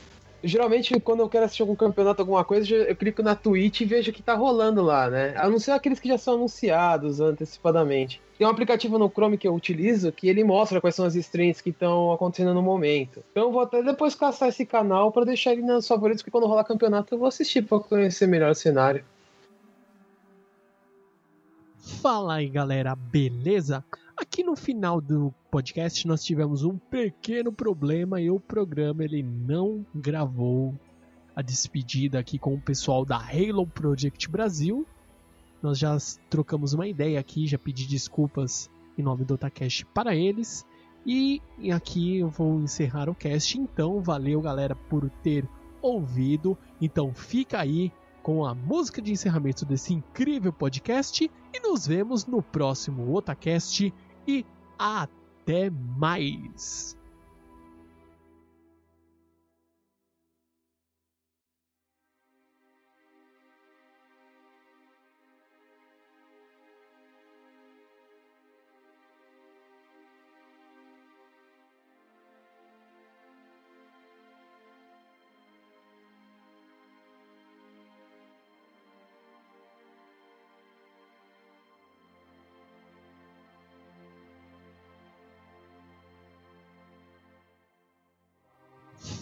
[0.44, 4.12] geralmente quando eu quero assistir algum campeonato, alguma coisa, eu clico na Twitch e vejo
[4.12, 5.34] o que tá rolando lá, né?
[5.38, 8.22] A não ser aqueles que já são anunciados antecipadamente.
[8.38, 11.64] Tem um aplicativo no Chrome que eu utilizo que ele mostra quais são as streams
[11.64, 13.24] que estão acontecendo no momento.
[13.32, 16.48] Então eu vou até depois caçar esse canal para deixar ele nos favoritos, porque quando
[16.48, 19.04] rolar campeonato eu vou assistir para conhecer melhor o cenário.
[22.02, 23.84] Fala aí galera, beleza?
[24.16, 29.86] Aqui no final do podcast nós tivemos um pequeno problema e o programa ele não
[29.94, 30.78] gravou
[31.36, 34.86] a despedida aqui com o pessoal da Halo Project Brasil.
[35.62, 35.98] Nós já
[36.30, 40.66] trocamos uma ideia aqui, já pedi desculpas em nome do Otacast para eles.
[41.06, 41.42] E
[41.74, 43.60] aqui eu vou encerrar o cast.
[43.60, 45.48] Então, valeu galera por ter
[45.82, 46.58] ouvido.
[46.80, 47.92] Então, fica aí
[48.24, 53.94] com a música de encerramento desse incrível podcast e nos vemos no próximo Otacast
[54.26, 54.46] e
[54.80, 57.03] até mais!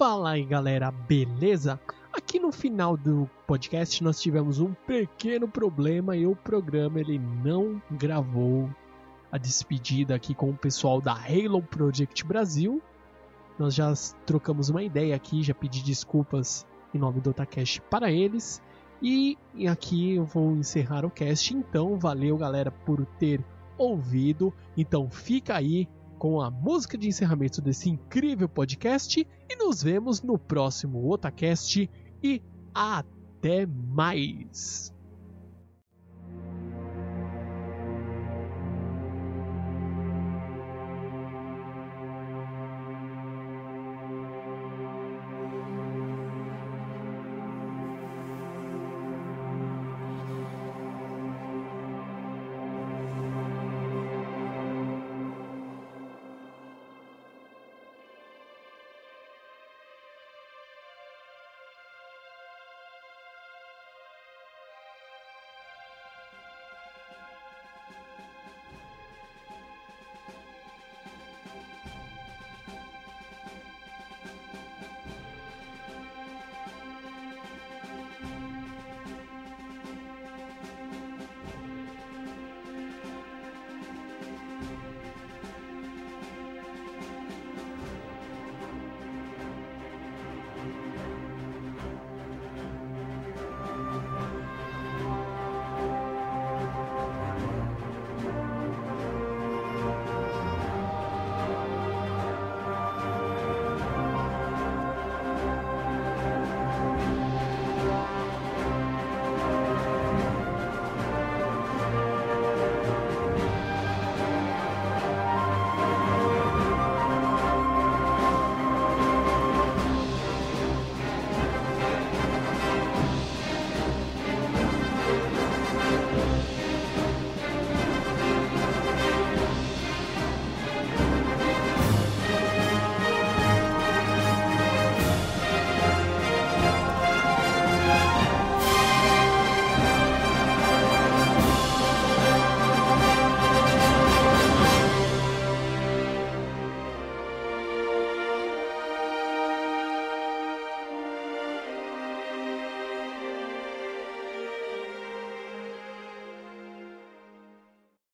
[0.01, 1.79] Fala aí galera, beleza?
[2.11, 7.79] Aqui no final do podcast nós tivemos um pequeno problema e o programa ele não
[7.91, 8.67] gravou
[9.31, 12.81] a despedida aqui com o pessoal da Halo Project Brasil.
[13.59, 13.93] Nós já
[14.25, 18.59] trocamos uma ideia aqui, já pedi desculpas em nome do Otacast para eles.
[19.03, 19.37] E
[19.69, 21.55] aqui eu vou encerrar o cast.
[21.55, 23.39] Então, valeu galera por ter
[23.77, 24.51] ouvido.
[24.75, 25.87] Então, fica aí
[26.21, 29.27] com a música de encerramento desse incrível podcast
[29.71, 31.89] nos vemos no próximo Otacast
[32.21, 32.41] e
[32.73, 34.93] até mais!